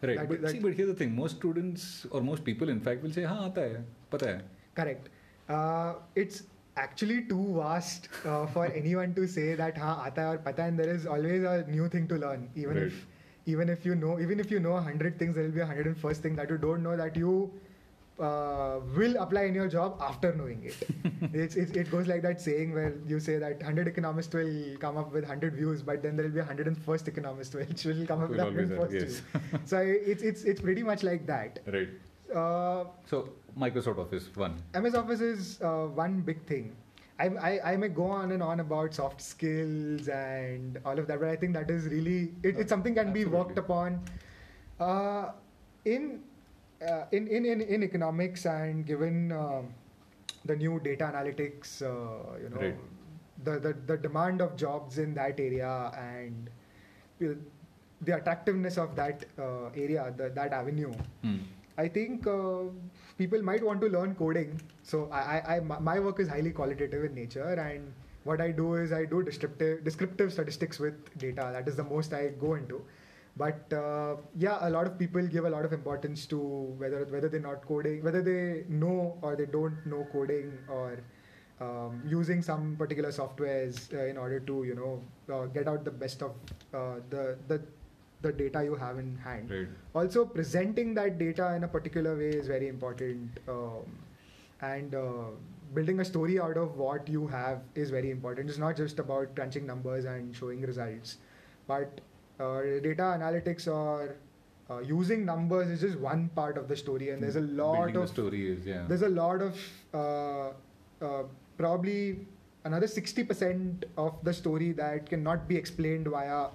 Right. 0.04 0.18
That- 0.18 0.30
but 0.30 0.42
that- 0.42 0.52
see, 0.52 0.60
but 0.62 0.74
here's 0.74 0.88
the 0.90 0.96
thing: 1.00 1.16
most 1.16 1.36
students 1.38 1.84
or 2.10 2.22
most 2.28 2.44
people, 2.44 2.70
in 2.74 2.80
fact, 2.86 3.04
will 3.04 3.12
say, 3.18 3.24
"हाँ 3.32 3.44
आता 3.50 3.62
है, 3.72 3.82
पता 4.14 4.30
है." 4.30 4.40
Correct. 4.80 5.10
Uh, 5.48 5.92
it's 6.22 6.40
actually 6.84 7.18
too 7.34 7.44
vast 7.58 8.08
uh, 8.32 8.48
for 8.56 8.64
anyone 8.80 9.14
to 9.20 9.28
say 9.34 9.46
that 9.60 9.78
हाँ 9.78 9.94
आता 10.06 10.22
है 10.22 10.28
और 10.30 10.38
पता 10.48 10.64
है 10.64 10.72
and 10.74 10.84
there 10.84 10.96
is 10.96 11.06
always 11.18 11.46
a 11.52 11.54
new 11.76 11.90
thing 11.98 12.08
to 12.14 12.20
learn 12.24 12.48
even 12.64 12.80
Right. 12.82 12.88
if 12.88 13.06
even 13.47 13.69
if 13.69 13.85
you 13.85 13.95
know 13.95 14.19
even 14.21 14.41
if 14.41 14.51
you 14.51 14.61
know 14.61 14.77
a 14.77 14.83
hundred 14.83 15.19
things 15.19 15.35
there 15.35 15.45
will 15.45 15.53
be 15.53 15.61
a 15.61 15.67
hundred 15.67 15.87
and 15.87 15.97
first 15.97 16.23
thing 16.23 16.37
that 16.37 16.51
you 16.51 16.59
don't 16.59 16.83
know 16.83 16.97
that 16.97 17.17
you 17.17 17.51
uh, 18.19 18.81
will 18.97 19.17
apply 19.19 19.43
in 19.43 19.55
your 19.55 19.69
job 19.69 19.99
after 20.01 20.35
knowing 20.35 20.63
it. 20.65 20.77
it's, 21.35 21.57
it's, 21.57 21.73
it 21.73 21.91
goes 21.91 22.07
like 22.07 22.23
that 22.23 22.41
saying 22.41 22.73
where 22.73 22.95
you 23.07 23.21
say 23.21 23.39
that 23.39 23.57
100 23.57 23.87
economists 23.89 24.35
will 24.35 24.77
come 24.79 24.97
up 24.97 25.13
with 25.13 25.25
100 25.25 25.55
views, 25.55 25.83
but 25.83 26.03
then 26.03 26.17
there 26.17 26.25
will 26.25 26.33
be 26.33 26.41
a 26.41 26.45
101st 26.45 27.09
economist 27.09 27.55
which 27.55 27.85
will 27.85 28.07
come 28.07 28.23
up 28.23 28.31
with 28.31 28.39
Will 28.39 28.47
always 28.47 28.71
have, 28.71 28.79
101st 28.79 28.93
yes. 28.93 29.21
view. 29.21 29.61
so 29.65 29.79
it's, 29.79 30.23
it's, 30.23 30.45
it's 30.45 30.61
pretty 30.61 30.83
much 30.83 31.03
like 31.03 31.27
that. 31.27 31.59
Right. 31.67 31.89
Uh, 32.35 32.85
So 33.05 33.29
Microsoft 33.59 33.99
Office 33.99 34.31
one. 34.35 34.57
MS 34.75 34.95
Office 34.95 35.21
is 35.21 35.61
uh, 35.63 35.87
one 35.87 36.21
big 36.21 36.43
thing. 36.47 36.75
I, 37.19 37.27
I, 37.29 37.73
I 37.73 37.77
may 37.77 37.89
go 37.89 38.05
on 38.05 38.33
and 38.33 38.43
on 38.43 38.61
about 38.61 38.95
soft 38.95 39.23
skills 39.23 40.09
and 40.09 40.79
all 40.85 40.99
of 40.99 41.07
that, 41.07 41.19
but 41.19 41.29
I 41.29 41.37
think 41.37 41.55
that 41.55 41.71
is 41.71 41.87
really 41.87 42.33
it, 42.43 42.57
it's 42.59 42.69
something 42.69 42.95
can 42.95 43.13
be 43.13 43.25
worked 43.25 43.59
upon. 43.59 44.01
Uh, 44.79 45.31
in, 45.85 46.21
uh, 46.87 47.05
in 47.13 47.27
in 47.29 47.47
in 47.47 47.61
in 47.63 47.83
economics 47.83 48.45
and 48.45 48.85
given 48.85 49.33
um, 49.33 49.73
the 50.45 50.55
new 50.57 50.79
data 50.81 51.05
analytics, 51.05 51.81
uh, 51.81 52.39
you 52.43 52.51
know, 52.51 52.61
Right. 52.61 52.77
the, 53.45 53.59
the 53.61 53.73
the 53.87 53.97
demand 53.97 54.43
of 54.43 54.57
jobs 54.57 54.99
in 54.99 55.15
that 55.15 55.41
area 55.41 55.91
and 55.97 56.51
the 57.19 58.13
attractiveness 58.15 58.77
of 58.77 58.95
that 58.95 59.25
uh, 59.39 59.69
area, 59.75 60.13
the, 60.17 60.29
that 60.31 60.53
avenue. 60.53 60.93
Hmm. 61.23 61.39
I 61.79 61.89
think 61.89 62.27
uh, 62.27 62.65
people 63.19 63.43
might 63.43 63.65
want 63.65 63.81
to 63.81 63.89
learn 63.89 64.15
coding. 64.15 64.61
So 64.83 65.09
I, 65.13 65.21
I, 65.21 65.57
I, 65.57 65.61
my 65.61 65.99
work 66.01 66.21
is 66.21 66.29
highly 66.29 66.51
qualitative 66.51 67.05
in 67.05 67.15
nature, 67.15 67.55
and 67.55 67.93
what 68.25 68.41
I 68.41 68.51
do 68.51 68.75
is 68.75 68.93
I 68.93 69.05
do 69.05 69.23
descriptive, 69.23 69.85
descriptive 69.85 70.33
statistics 70.33 70.79
with 70.79 71.19
data. 71.19 71.51
That 71.53 71.69
is 71.69 71.77
the 71.77 71.85
most 71.85 72.13
I 72.13 72.29
go 72.29 72.55
into. 72.55 72.83
But 73.37 73.73
uh, 73.73 74.17
yeah, 74.37 74.59
a 74.63 74.71
lot 74.71 74.87
of 74.87 74.99
people 74.99 75.27
give 75.27 75.45
a 75.45 75.51
lot 75.51 75.65
of 75.65 75.73
importance 75.73 76.25
to 76.27 76.39
whether 76.79 77.05
whether 77.05 77.29
they're 77.29 77.41
not 77.41 77.67
coding, 77.67 78.03
whether 78.03 78.23
they 78.23 78.65
know 78.69 79.19
or 79.21 79.37
they 79.37 79.45
don't 79.47 79.85
know 79.87 80.07
coding, 80.11 80.53
or 80.69 80.99
um, 81.61 82.03
using 82.07 82.41
some 82.41 82.77
particular 82.77 83.11
softwares 83.11 83.93
uh, 83.93 84.07
in 84.07 84.17
order 84.17 84.41
to 84.41 84.65
you 84.65 84.75
know 84.75 85.03
uh, 85.35 85.45
get 85.47 85.69
out 85.69 85.85
the 85.85 85.91
best 85.91 86.23
of 86.23 86.33
uh, 86.73 86.97
the 87.11 87.37
the 87.49 87.61
the 88.23 88.33
data 88.33 88.63
you 88.65 88.75
have 88.75 88.99
in 88.99 89.17
hand 89.17 89.51
Right. 89.51 89.69
also 89.95 90.25
presenting 90.25 90.95
that 90.95 91.19
data 91.19 91.55
in 91.55 91.65
a 91.65 91.69
particular 91.69 92.17
way 92.17 92.31
is 92.31 92.47
very 92.47 92.69
important 92.69 93.39
um, 93.49 93.85
and 94.61 94.95
uh, 94.95 95.31
building 95.75 96.01
a 96.01 96.05
story 96.05 96.39
out 96.41 96.57
of 96.57 96.77
what 96.77 97.09
you 97.09 97.27
have 97.27 97.61
is 97.75 97.91
very 97.91 98.11
important 98.11 98.49
it's 98.49 98.59
not 98.59 98.77
just 98.77 98.99
about 98.99 99.35
crunching 99.35 99.67
numbers 99.67 100.05
and 100.05 100.35
showing 100.35 100.63
results 100.63 101.19
but 101.67 102.01
uh, 102.41 102.61
data 102.83 103.03
analytics 103.19 103.67
or 103.69 104.17
uh, 104.71 104.79
using 104.79 105.25
numbers 105.25 105.69
is 105.69 105.81
just 105.81 105.99
one 105.99 106.29
part 106.35 106.57
of 106.59 106.69
the 106.69 106.77
story 106.77 107.11
and 107.11 107.23
there's 107.23 107.37
a 107.37 107.41
lot 107.41 107.75
Building 107.77 107.95
the 107.95 108.01
of 108.03 108.09
story 108.09 108.49
is 108.51 108.67
yeah. 108.67 108.85
there's 108.89 109.03
a 109.03 109.09
lot 109.09 109.43
of 109.43 109.59
uh, 109.95 110.49
uh, 111.05 111.23
probably 111.57 112.19
another 112.65 112.87
60% 112.87 113.85
of 113.97 114.15
the 114.25 114.33
story 114.33 114.73
that 114.73 115.09
cannot 115.09 115.47
be 115.49 115.57
explained 115.57 116.09
via 116.09 116.47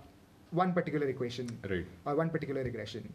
one 0.52 0.74
particular 0.74 1.08
equation 1.08 1.50
Right. 1.70 1.86
or 2.06 2.16
one 2.16 2.30
particular 2.30 2.64
regression. 2.64 3.12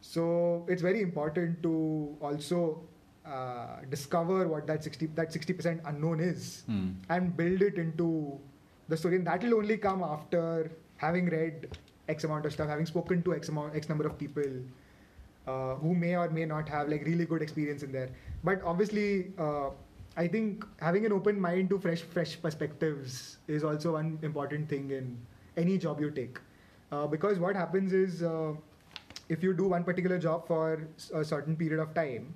So 0.00 0.64
it's 0.68 0.82
very 0.82 1.00
important 1.02 1.62
to 1.62 2.16
also 2.20 2.82
uh, 3.24 3.80
discover 3.90 4.46
what 4.46 4.66
that 4.68 4.84
60 4.84 5.06
that 5.16 5.32
60% 5.32 5.80
unknown 5.86 6.20
is 6.20 6.62
Hmm. 6.66 6.90
and 7.08 7.36
build 7.36 7.62
it 7.62 7.78
into 7.78 8.38
the 8.88 8.96
story. 8.96 9.16
And 9.16 9.26
that 9.26 9.42
will 9.42 9.54
only 9.56 9.78
come 9.78 10.02
after 10.02 10.70
having 10.98 11.26
read 11.30 11.76
X 12.08 12.22
amount 12.24 12.46
of 12.46 12.52
stuff, 12.52 12.68
having 12.68 12.86
spoken 12.86 13.22
to 13.24 13.34
X 13.34 13.48
amount 13.48 13.74
X 13.74 13.88
number 13.88 14.06
of 14.06 14.16
people 14.18 14.52
uh, 15.46 15.74
who 15.76 15.94
may 15.94 16.14
or 16.16 16.28
may 16.30 16.44
not 16.44 16.68
have 16.68 16.88
like 16.88 17.04
really 17.04 17.24
good 17.24 17.42
experience 17.42 17.82
in 17.82 17.90
there. 17.90 18.10
But 18.44 18.62
obviously, 18.62 19.32
uh, 19.38 19.70
I 20.16 20.28
think 20.28 20.64
having 20.80 21.04
an 21.06 21.12
open 21.12 21.40
mind 21.40 21.70
to 21.70 21.78
fresh 21.78 22.02
fresh 22.02 22.40
perspectives 22.40 23.38
is 23.48 23.64
also 23.64 23.92
one 23.94 24.18
important 24.22 24.68
thing 24.68 24.90
in 24.90 25.16
any 25.56 25.78
job 25.78 26.00
you 26.00 26.10
take. 26.10 26.38
Uh, 26.92 27.06
because 27.06 27.38
what 27.38 27.56
happens 27.56 27.92
is 27.92 28.22
uh, 28.22 28.52
if 29.28 29.42
you 29.42 29.52
do 29.52 29.64
one 29.68 29.84
particular 29.84 30.18
job 30.18 30.46
for 30.46 30.86
a 31.14 31.24
certain 31.24 31.56
period 31.56 31.80
of 31.80 31.94
time, 31.94 32.34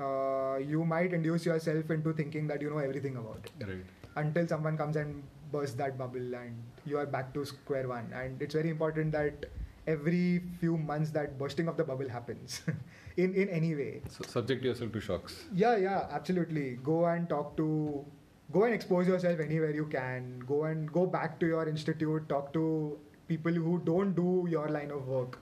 uh, 0.00 0.56
you 0.56 0.84
might 0.84 1.12
induce 1.12 1.44
yourself 1.44 1.90
into 1.90 2.12
thinking 2.12 2.46
that 2.46 2.60
you 2.62 2.70
know 2.70 2.78
everything 2.78 3.16
about 3.16 3.40
it 3.60 3.66
Right. 3.66 3.84
until 4.16 4.48
someone 4.48 4.76
comes 4.76 4.96
and 4.96 5.22
bursts 5.52 5.76
that 5.76 5.98
bubble 5.98 6.34
and 6.34 6.54
you 6.86 6.96
are 6.98 7.04
back 7.06 7.34
to 7.34 7.44
square 7.44 7.86
one. 7.88 8.10
And 8.14 8.40
it's 8.40 8.54
very 8.54 8.70
important 8.70 9.12
that 9.12 9.46
every 9.86 10.42
few 10.60 10.78
months 10.78 11.10
that 11.10 11.38
bursting 11.38 11.68
of 11.68 11.76
the 11.76 11.84
bubble 11.84 12.08
happens 12.08 12.62
in 13.18 13.34
in 13.34 13.48
any 13.50 13.74
way. 13.74 14.00
So 14.08 14.24
subject 14.24 14.64
yourself 14.64 14.92
to 14.92 15.00
shocks. 15.00 15.44
Yeah, 15.52 15.76
yeah, 15.76 16.06
absolutely. 16.10 16.78
Go 16.82 17.04
and 17.04 17.28
talk 17.28 17.56
to, 17.58 18.04
go 18.52 18.64
and 18.64 18.72
expose 18.74 19.06
yourself 19.06 19.38
anywhere 19.40 19.70
you 19.72 19.86
can. 19.86 20.38
Go 20.46 20.64
and 20.64 20.90
go 20.90 21.04
back 21.04 21.38
to 21.40 21.46
your 21.46 21.68
institute. 21.68 22.28
Talk 22.30 22.52
to 22.54 22.98
people 23.32 23.52
who 23.52 23.80
don't 23.84 24.14
do 24.14 24.46
your 24.56 24.68
line 24.68 24.90
of 24.90 25.08
work. 25.08 25.38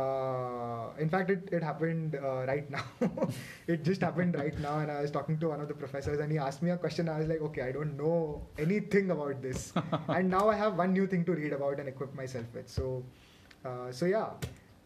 Uh, 0.00 0.86
in 1.04 1.08
fact, 1.08 1.30
it, 1.30 1.48
it 1.52 1.62
happened 1.62 2.16
uh, 2.22 2.44
right 2.46 2.70
now. 2.70 2.84
it 3.66 3.84
just 3.84 4.00
happened 4.00 4.36
right 4.42 4.58
now, 4.60 4.78
and 4.78 4.90
I 4.90 5.00
was 5.00 5.10
talking 5.10 5.38
to 5.38 5.48
one 5.48 5.60
of 5.60 5.68
the 5.68 5.74
professors, 5.74 6.20
and 6.20 6.30
he 6.30 6.38
asked 6.38 6.62
me 6.62 6.70
a 6.70 6.76
question. 6.76 7.08
I 7.08 7.18
was 7.18 7.28
like, 7.28 7.42
okay, 7.48 7.62
I 7.62 7.72
don't 7.72 7.96
know 7.96 8.42
anything 8.58 9.10
about 9.10 9.42
this, 9.42 9.72
and 10.08 10.30
now 10.30 10.48
I 10.48 10.56
have 10.56 10.78
one 10.84 10.92
new 10.92 11.06
thing 11.06 11.24
to 11.30 11.32
read 11.32 11.52
about 11.52 11.80
and 11.80 11.88
equip 11.88 12.14
myself 12.14 12.46
with. 12.54 12.68
So, 12.68 13.02
uh, 13.64 13.90
so 13.90 14.06
yeah, 14.06 14.28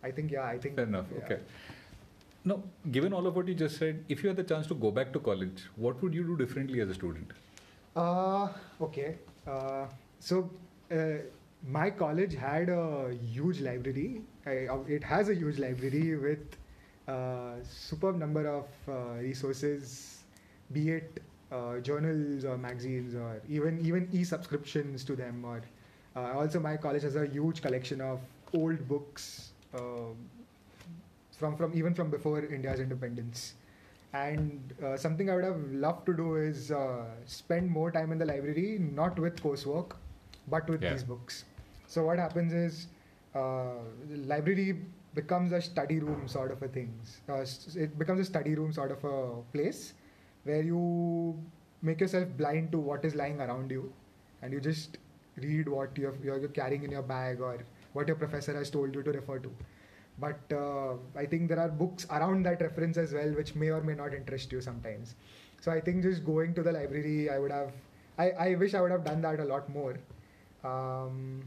I 0.03 0.11
think 0.11 0.33
yeah, 0.33 0.45
I 0.45 0.59
think 0.59 0.77
Fair 0.77 0.87
enough. 0.93 1.07
yeah. 1.15 1.25
Okay. 1.25 1.41
Now, 2.45 2.63
given 2.91 3.13
all 3.13 3.27
of 3.27 3.37
what 3.37 3.49
you 3.49 3.55
just 3.55 3.79
said, 3.79 4.05
if 4.09 4.23
you 4.23 4.29
had 4.29 4.37
the 4.37 4.45
chance 4.45 4.67
to 4.69 4.75
go 4.75 4.91
back 4.91 5.13
to 5.13 5.21
college, 5.31 5.65
what 5.77 6.03
would 6.03 6.15
you 6.15 6.25
do 6.25 6.37
differently 6.37 6.81
as 6.81 6.89
a 6.89 6.95
student? 6.95 7.33
Uh, 7.97 8.49
okay. 8.81 9.17
Uh, 9.47 9.87
so, 10.21 10.51
uh, 10.91 11.19
my 11.67 11.91
college 11.91 12.35
had 12.35 12.69
a 12.69 13.15
huge 13.33 13.61
library. 13.61 14.23
I, 14.47 14.69
it 14.87 15.05
has 15.05 15.29
a 15.29 15.35
huge 15.35 15.59
library 15.59 16.17
with 16.17 16.57
uh, 17.07 17.55
superb 17.69 18.19
number 18.19 18.47
of 18.47 18.67
uh, 18.89 19.21
resources, 19.21 20.19
be 20.73 20.91
it 20.91 21.21
uh, 21.51 21.79
journals 21.79 22.45
or 22.45 22.57
magazines 22.59 23.15
or 23.15 23.41
even 23.49 23.81
even 23.85 24.09
e-subscriptions 24.13 25.05
to 25.05 25.17
them. 25.17 25.45
Or 25.45 25.63
uh, 26.17 26.39
also, 26.39 26.61
my 26.61 26.77
college 26.77 27.03
has 27.03 27.17
a 27.17 27.27
huge 27.27 27.63
collection 27.63 28.01
of 28.01 28.21
old 28.55 28.87
books 28.89 29.51
um 29.75 30.17
from 31.39 31.57
from 31.57 31.73
even 31.75 31.95
from 31.95 32.11
before 32.11 32.45
India's 32.45 32.81
independence. 32.81 33.55
And 34.13 34.73
uh, 34.83 34.97
something 34.97 35.29
I 35.31 35.35
would 35.35 35.45
have 35.45 35.61
loved 35.73 36.07
to 36.07 36.15
do 36.15 36.37
is 36.37 36.71
uh, 36.73 37.05
spend 37.27 37.71
more 37.71 37.91
time 37.91 38.11
in 38.11 38.19
the 38.19 38.25
library, 38.25 38.79
not 38.81 39.19
with 39.19 39.43
coursework, 39.43 39.93
but 40.51 40.69
with 40.69 40.83
Yeah. 40.83 40.93
these 40.93 41.05
books. 41.05 41.45
So 41.87 42.05
what 42.07 42.19
happens 42.19 42.53
is, 42.53 42.87
uh, 43.35 43.75
the 44.11 44.17
library 44.33 44.67
becomes 45.15 45.53
a 45.53 45.61
study 45.61 45.99
room 46.01 46.27
sort 46.29 46.51
of 46.53 46.63
a 46.63 46.69
thing. 46.69 46.93
Uh, 47.29 47.45
it 47.85 47.99
becomes 47.99 48.21
a 48.21 48.25
study 48.25 48.55
room 48.55 48.73
sort 48.73 48.91
of 48.91 49.05
a 49.05 49.43
place 49.53 49.95
where 50.45 50.63
you 50.63 51.39
make 51.83 52.01
yourself 52.01 52.29
blind 52.37 52.73
to 52.73 52.79
what 52.79 53.05
is 53.05 53.15
lying 53.15 53.41
around 53.41 53.71
you, 53.71 53.93
and 54.43 54.53
you 54.53 54.61
just 54.61 54.99
read 55.37 55.69
what 55.69 55.97
you're, 55.97 56.15
you're 56.23 56.39
you're 56.39 56.55
carrying 56.61 56.83
in 56.83 56.91
your 56.91 57.03
bag 57.03 57.41
or 57.41 57.59
what 57.93 58.09
your 58.09 58.17
professor 58.17 58.55
has 58.61 58.71
told 58.71 58.95
you 58.95 59.03
to 59.03 59.13
refer 59.13 59.39
to. 59.39 59.53
But 60.21 60.53
uh, 60.53 60.95
I 61.17 61.27
think 61.27 61.49
there 61.49 61.61
are 61.61 61.69
books 61.69 62.07
around 62.11 62.45
that 62.47 62.61
reference 62.61 62.97
as 62.97 63.13
well, 63.13 63.29
which 63.41 63.55
may 63.55 63.69
or 63.71 63.81
may 63.83 63.95
not 63.95 64.15
interest 64.15 64.51
you 64.53 64.61
sometimes. 64.61 65.15
So 65.61 65.71
I 65.73 65.81
think 65.81 66.03
just 66.03 66.25
going 66.25 66.55
to 66.55 66.63
the 66.63 66.73
library, 66.73 67.31
I 67.31 67.39
would 67.39 67.53
have. 67.53 67.73
I, 68.19 68.31
I 68.47 68.55
wish 68.57 68.75
I 68.75 68.81
would 68.81 68.91
have 68.91 69.05
done 69.05 69.23
that 69.23 69.39
a 69.39 69.45
lot 69.45 69.69
more. 69.69 69.97
Um, 70.73 71.43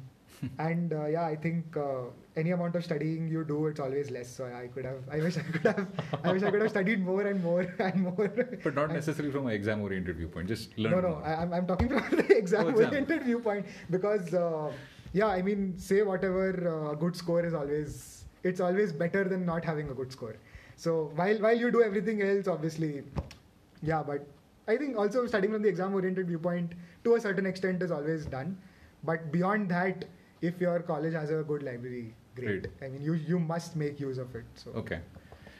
and 0.58 0.94
uh, 0.94 1.06
yeah, 1.06 1.26
I 1.26 1.36
think 1.36 1.78
uh, 1.78 2.06
any 2.36 2.52
amount 2.52 2.76
of 2.76 2.84
studying 2.84 3.28
you 3.28 3.44
do, 3.44 3.68
it's 3.68 3.80
always 3.80 4.10
less. 4.10 4.30
So 4.38 4.46
I 4.46 4.68
could 4.74 4.86
have. 4.86 5.02
I 5.12 5.20
wish 5.26 5.38
I 5.38 5.42
could 5.42 5.66
have. 5.72 5.88
I 6.24 6.32
wish 6.34 6.44
I 6.44 6.50
could 6.52 6.62
have 6.62 6.72
studied 6.72 7.04
more 7.10 7.22
and 7.32 7.44
more 7.44 7.62
and 7.80 8.02
more. 8.02 8.28
But 8.64 8.76
not 8.76 8.92
necessarily 8.92 9.32
from 9.32 9.48
an 9.48 9.54
exam 9.54 9.82
oriented 9.82 10.18
viewpoint, 10.18 10.48
just 10.48 10.78
learn. 10.78 10.94
no, 10.94 11.02
no, 11.02 11.10
more. 11.10 11.24
I, 11.26 11.36
I'm, 11.44 11.54
I'm 11.54 11.68
talking 11.68 11.90
from 11.90 12.18
the 12.22 12.38
exam 12.38 12.66
Oh, 12.66 12.70
exam. 12.70 12.88
oriented 12.90 13.24
viewpoint 13.24 13.66
because, 13.92 14.34
uh, 14.34 14.72
yeah, 15.14 15.28
I 15.28 15.42
mean, 15.42 15.78
say 15.78 16.02
whatever 16.02 16.48
uh, 16.76 16.96
good 16.96 17.16
score 17.16 17.46
is 17.46 17.54
always, 17.54 18.26
it's 18.44 18.60
always 18.60 18.92
better 18.94 19.24
than 19.26 19.46
not 19.46 19.64
having 19.64 19.90
a 19.90 19.94
good 19.94 20.12
score. 20.12 20.36
So 20.76 21.12
while 21.16 21.38
while 21.48 21.56
you 21.66 21.70
do 21.72 21.84
everything 21.84 22.22
else, 22.24 22.48
obviously, 22.48 23.04
yeah, 23.84 24.02
but 24.02 24.26
I 24.68 24.78
think 24.78 24.98
also 24.98 25.28
studying 25.28 25.54
from 25.54 25.62
the 25.62 25.70
exam 25.70 25.94
oriented 25.94 26.28
viewpoint 26.28 26.74
to 27.04 27.16
a 27.16 27.22
certain 27.22 27.46
extent 27.46 27.84
is 27.84 27.92
always 27.92 28.26
done. 28.26 28.58
But 29.04 29.32
beyond 29.32 29.70
that, 29.70 30.06
if 30.42 30.60
your 30.60 30.80
college 30.80 31.14
has 31.14 31.32
a 31.32 31.44
good 31.44 31.64
library, 31.64 32.14
great. 32.36 32.68
I 32.82 32.88
mean, 32.88 33.02
you 33.02 33.14
you 33.14 33.40
must 33.40 33.76
make 33.76 34.00
use 34.00 34.18
of 34.18 34.36
it. 34.36 34.46
So 34.56 34.72
Okay. 34.84 35.00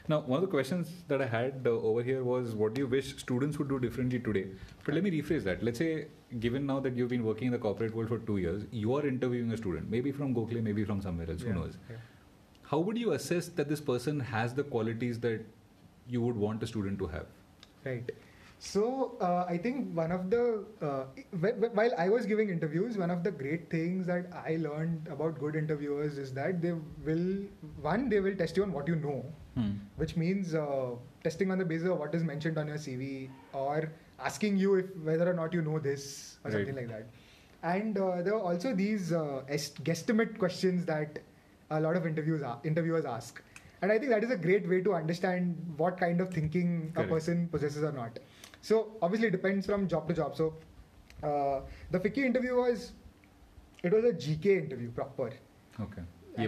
Now, 0.08 0.18
one 0.20 0.38
of 0.38 0.42
the 0.42 0.50
questions 0.52 0.88
that 1.08 1.22
I 1.22 1.26
had 1.26 1.66
uh, 1.66 1.70
over 1.90 2.02
here 2.02 2.24
was 2.24 2.54
what 2.60 2.74
do 2.74 2.80
you 2.80 2.86
wish 2.88 3.16
students 3.18 3.58
would 3.58 3.68
do 3.68 3.78
differently 3.78 4.18
today? 4.18 4.46
But 4.84 4.94
let 4.94 5.04
me 5.04 5.12
rephrase 5.12 5.44
that. 5.44 5.62
Let's 5.62 5.78
say, 5.78 6.06
given 6.40 6.66
now 6.66 6.80
that 6.80 6.96
you've 6.96 7.10
been 7.12 7.24
working 7.24 7.46
in 7.46 7.52
the 7.52 7.58
corporate 7.58 7.94
world 7.94 8.08
for 8.08 8.18
two 8.18 8.38
years, 8.38 8.64
you 8.72 8.96
are 8.96 9.06
interviewing 9.06 9.52
a 9.52 9.56
student, 9.56 9.88
maybe 9.88 10.10
from 10.10 10.34
Gokhale, 10.34 10.62
maybe 10.62 10.84
from 10.84 11.00
somewhere 11.00 11.30
else, 11.30 11.42
yeah, 11.42 11.52
who 11.52 11.60
knows? 11.60 11.78
yeah. 11.88 11.96
How 12.72 12.78
would 12.80 12.98
you 12.98 13.12
assess 13.12 13.48
that 13.60 13.68
this 13.68 13.80
person 13.80 14.18
has 14.18 14.54
the 14.54 14.64
qualities 14.64 15.20
that 15.20 15.46
you 16.08 16.20
would 16.20 16.36
want 16.36 16.62
a 16.64 16.66
student 16.66 16.98
to 16.98 17.06
have? 17.06 17.26
Right. 17.84 18.10
So 18.64 19.16
uh, 19.20 19.44
I 19.48 19.58
think 19.58 19.92
one 19.92 20.12
of 20.12 20.30
the 20.30 20.64
uh, 20.80 21.04
wh- 21.42 21.56
wh- 21.62 21.74
while 21.76 21.90
I 21.98 22.08
was 22.08 22.26
giving 22.26 22.48
interviews, 22.48 22.96
one 22.96 23.10
of 23.10 23.24
the 23.24 23.30
great 23.32 23.68
things 23.70 24.06
that 24.06 24.26
I 24.46 24.54
learned 24.56 25.08
about 25.10 25.40
good 25.40 25.56
interviewers 25.56 26.16
is 26.16 26.32
that 26.34 26.62
they 26.62 26.72
will 27.04 27.24
one 27.80 28.08
they 28.08 28.20
will 28.20 28.36
test 28.36 28.56
you 28.56 28.62
on 28.62 28.72
what 28.72 28.86
you 28.86 28.94
know, 28.94 29.24
which 29.96 30.16
means 30.16 30.54
uh, 30.54 30.90
testing 31.24 31.50
on 31.50 31.58
the 31.58 31.64
basis 31.64 31.88
of 31.88 31.98
what 31.98 32.14
is 32.14 32.22
mentioned 32.22 32.56
on 32.56 32.68
your 32.68 32.76
CV 32.78 33.30
or 33.52 33.90
asking 34.20 34.56
you 34.58 34.76
if 34.76 34.94
whether 35.10 35.28
or 35.28 35.34
not 35.34 35.52
you 35.52 35.62
know 35.62 35.80
this 35.80 36.38
or 36.44 36.50
Right. 36.52 36.58
something 36.58 36.76
like 36.76 36.88
that. 36.88 37.06
And 37.64 37.98
uh, 37.98 38.22
there 38.22 38.34
are 38.34 38.40
also 38.52 38.74
these 38.74 39.12
uh, 39.12 39.42
est- 39.48 39.82
guesstimate 39.82 40.38
questions 40.38 40.84
that 40.86 41.18
a 41.70 41.80
lot 41.80 41.96
of 41.96 42.06
interviews 42.06 42.42
are, 42.42 42.60
interviewers 42.62 43.04
ask. 43.04 43.42
And 43.82 43.90
I 43.90 43.98
think 43.98 44.10
that 44.12 44.22
is 44.22 44.30
a 44.30 44.36
great 44.36 44.68
way 44.68 44.80
to 44.82 44.94
understand 44.94 45.56
what 45.76 45.98
kind 45.98 46.20
of 46.20 46.30
thinking 46.32 46.92
a 46.96 47.02
person 47.02 47.48
possesses 47.48 47.82
or 47.82 47.90
not. 47.90 48.18
So 48.62 48.92
obviously 49.02 49.28
it 49.28 49.32
depends 49.32 49.66
from 49.66 49.88
job 49.88 50.08
to 50.08 50.14
job. 50.14 50.36
So 50.36 50.54
uh, 51.22 51.60
the 51.90 51.98
FICCI 51.98 52.24
interview 52.24 52.56
was 52.56 52.92
it 53.82 53.92
was 53.92 54.04
a 54.04 54.12
GK 54.12 54.46
interview 54.64 54.90
proper. 54.90 55.32
Okay. 55.80 56.02
And, 56.36 56.44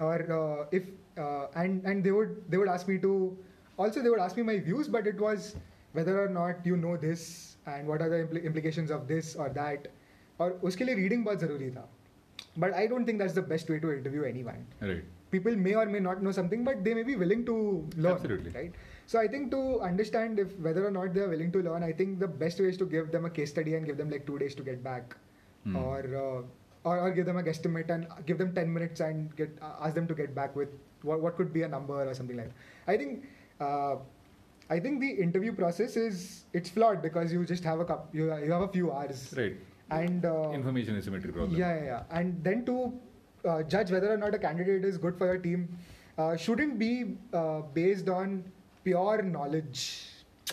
or 0.00 0.16
uh, 0.32 0.66
if 0.72 0.84
uh, 1.18 1.46
and 1.54 1.84
and 1.84 2.02
they 2.02 2.10
would 2.10 2.50
they 2.50 2.56
would 2.56 2.68
ask 2.68 2.88
me 2.88 2.98
to 2.98 3.36
also 3.76 4.02
they 4.02 4.10
would 4.10 4.20
ask 4.20 4.36
me 4.36 4.42
my 4.42 4.58
views, 4.58 4.88
but 4.88 5.06
it 5.06 5.20
was 5.20 5.54
whether 5.92 6.22
or 6.22 6.28
not 6.28 6.64
you 6.64 6.76
know 6.76 6.96
this 6.96 7.56
and 7.66 7.86
what 7.86 8.00
are 8.00 8.08
the 8.08 8.42
implications 8.42 8.90
of 8.90 9.06
this 9.06 9.34
or 9.36 9.48
that. 9.50 9.88
Or 10.38 10.56
uske 10.62 10.80
liye 10.88 10.96
reading 10.96 11.24
was 11.24 11.42
zaruri 11.42 11.70
tha. 11.74 11.84
But 12.56 12.74
I 12.74 12.86
don't 12.86 13.04
think 13.04 13.18
that's 13.18 13.34
the 13.34 13.42
best 13.42 13.70
way 13.70 13.78
to 13.78 13.92
interview 13.92 14.24
anyone. 14.24 14.66
Right. 14.80 15.04
People 15.30 15.56
may 15.56 15.74
or 15.74 15.86
may 15.86 16.00
not 16.00 16.22
know 16.22 16.32
something, 16.32 16.64
but 16.64 16.84
they 16.84 16.94
may 16.94 17.02
be 17.02 17.16
willing 17.16 17.44
to 17.46 17.56
learn. 17.96 18.12
Absolutely. 18.12 18.50
Right. 18.50 18.72
So 19.06 19.20
I 19.20 19.28
think 19.28 19.50
to 19.52 19.80
understand 19.80 20.38
if 20.40 20.58
whether 20.58 20.84
or 20.86 20.90
not 20.90 21.14
they 21.14 21.20
are 21.20 21.28
willing 21.28 21.52
to 21.52 21.62
learn, 21.62 21.84
I 21.84 21.92
think 21.92 22.18
the 22.18 22.26
best 22.26 22.58
way 22.60 22.66
is 22.66 22.76
to 22.78 22.86
give 22.86 23.12
them 23.12 23.24
a 23.24 23.30
case 23.30 23.50
study 23.50 23.76
and 23.76 23.86
give 23.86 23.96
them 23.96 24.10
like 24.10 24.26
two 24.26 24.38
days 24.38 24.54
to 24.56 24.62
get 24.62 24.82
back, 24.82 25.16
Hmm. 25.64 25.76
or, 25.76 26.00
uh, 26.22 26.88
or 26.88 26.98
or 27.04 27.10
give 27.10 27.26
them 27.26 27.38
a 27.38 27.42
guesstimate 27.42 27.88
and 27.90 28.06
give 28.26 28.38
them 28.42 28.52
ten 28.58 28.72
minutes 28.72 29.00
and 29.06 29.34
get 29.36 29.56
uh, 29.62 29.86
ask 29.86 29.94
them 29.94 30.08
to 30.10 30.14
get 30.20 30.34
back 30.34 30.58
with 30.60 30.74
what 31.02 31.22
what 31.28 31.36
could 31.36 31.52
be 31.52 31.62
a 31.62 31.70
number 31.76 32.02
or 32.02 32.14
something 32.14 32.36
like. 32.36 32.52
That. 32.52 32.92
I 32.94 32.96
think. 32.96 33.24
Uh, 33.60 33.96
I 34.68 34.76
think 34.84 34.98
the 35.00 35.08
interview 35.24 35.52
process 35.58 35.96
is 35.96 36.44
it's 36.52 36.70
flawed 36.76 37.00
because 37.00 37.32
you 37.32 37.44
just 37.50 37.62
have 37.62 37.78
a 37.78 37.84
cup 37.84 38.08
you, 38.12 38.24
you 38.46 38.50
have 38.50 38.62
a 38.62 38.68
few 38.76 38.90
hours 38.92 39.20
right 39.36 39.54
and 39.98 40.24
uh, 40.24 40.50
information 40.50 40.96
asymmetry 40.96 41.30
problem 41.36 41.56
yeah, 41.60 41.76
yeah, 41.76 41.84
yeah. 41.84 42.02
And 42.10 42.42
then 42.42 42.64
to 42.64 42.92
uh, 43.44 43.62
judge 43.62 43.92
whether 43.92 44.12
or 44.12 44.16
not 44.16 44.34
a 44.34 44.40
candidate 44.46 44.84
is 44.84 44.98
good 44.98 45.16
for 45.16 45.26
your 45.26 45.38
team 45.38 45.68
uh, 46.18 46.36
shouldn't 46.36 46.80
be 46.80 47.14
uh, 47.32 47.60
based 47.78 48.08
on 48.08 48.42
knowledge 48.90 49.80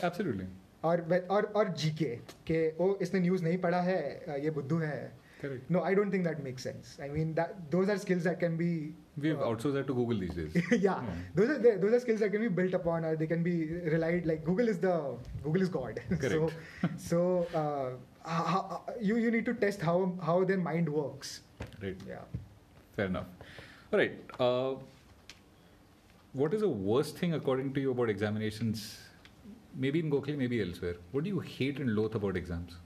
absolutely 0.03 0.47
or 0.83 0.97
ve- 0.97 1.25
or 1.29 1.41
or 1.55 1.65
GK. 1.65 2.19
के 2.47 2.61
ओ 2.81 2.95
इसने 3.01 3.19
news 3.19 3.43
नहीं 3.43 3.57
पढ़ा 3.65 3.81
है 3.81 3.99
uh, 4.29 4.37
ये 4.43 4.49
बुद्धू 4.51 4.77
है. 4.79 5.11
correct 5.43 5.69
No, 5.75 5.79
I 5.87 5.93
don't 5.99 6.11
think 6.15 6.23
that 6.25 6.41
makes 6.43 6.63
sense. 6.67 6.91
I 7.05 7.07
mean 7.13 7.33
that 7.39 7.55
those 7.71 7.89
are 7.89 7.97
skills 8.03 8.23
that 8.27 8.39
can 8.43 8.53
be. 8.61 8.67
we 9.23 9.29
have 9.29 9.41
uh, 9.41 9.47
outsourced 9.47 9.73
that 9.77 9.87
to 9.87 9.93
google 9.95 10.19
these 10.25 10.35
days 10.37 10.53
yeah, 10.83 11.01
Hmm. 11.07 11.17
those 11.39 11.49
are 11.55 11.57
the- 11.65 11.73
those 11.81 11.95
are 11.97 11.99
skills 12.03 12.21
that 12.25 12.31
can 12.35 12.41
be 12.45 12.51
built 12.59 12.73
upon, 12.77 13.05
or 13.09 13.11
they 13.23 13.27
can 13.31 13.43
be 13.47 13.55
relied. 13.95 14.25
Like 14.31 14.43
Google 14.51 14.71
is 14.75 14.79
the 14.85 14.93
Google 15.47 15.65
is 15.67 15.69
God. 15.75 15.99
so 16.13 16.17
Correct. 16.23 16.55
so 17.09 17.19
uh, 17.63 17.89
how, 18.35 18.43
how- 18.53 18.95
you 19.09 19.17
you 19.25 19.31
need 19.35 19.45
to 19.51 19.53
test 19.65 19.81
how 19.89 19.97
how 20.29 20.37
their 20.53 20.61
mind 20.69 20.89
works. 21.01 21.35
right 21.85 22.07
Yeah. 22.13 22.25
Fair 22.97 23.05
enough. 23.05 23.27
All 23.93 23.99
right. 24.03 24.33
Uh, 24.47 24.73
what 26.33 26.53
is 26.53 26.61
the 26.61 26.69
worst 26.69 27.17
thing 27.17 27.33
according 27.33 27.73
to 27.73 27.81
you 27.81 27.91
about 27.91 28.09
examinations? 28.09 28.97
Maybe 29.75 29.99
in 29.99 30.11
Gokhale, 30.11 30.37
maybe 30.37 30.61
elsewhere. 30.61 30.95
What 31.11 31.23
do 31.23 31.29
you 31.29 31.39
hate 31.39 31.79
and 31.79 31.95
loathe 31.95 32.15
about 32.15 32.37
exams? 32.37 32.77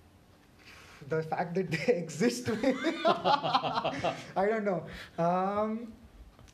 the 1.09 1.23
fact 1.23 1.55
that 1.55 1.71
they 1.71 1.93
exist. 2.03 2.49
I 3.05 3.93
don't 4.35 4.65
know. 4.65 4.83
Um, 5.17 5.93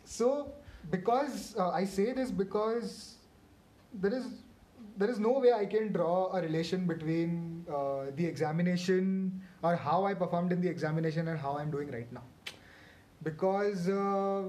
so, 0.06 0.52
because 0.92 1.56
uh, 1.58 1.70
I 1.70 1.86
say 1.86 2.14
this 2.14 2.32
because 2.32 3.16
there 3.94 4.14
is 4.14 4.26
there 4.98 5.10
is 5.10 5.20
no 5.20 5.40
way 5.40 5.52
I 5.52 5.66
can 5.66 5.92
draw 5.92 6.32
a 6.36 6.42
relation 6.42 6.86
between 6.86 7.66
uh, 7.68 8.12
the 8.16 8.26
examination 8.26 9.42
or 9.64 9.76
how 9.76 10.06
I 10.06 10.14
performed 10.14 10.52
in 10.52 10.62
the 10.62 10.68
examination 10.70 11.28
and 11.30 11.40
how 11.40 11.58
I'm 11.58 11.72
doing 11.72 11.90
right 11.92 12.12
now, 12.12 12.24
because 13.24 13.90
uh, 13.90 14.44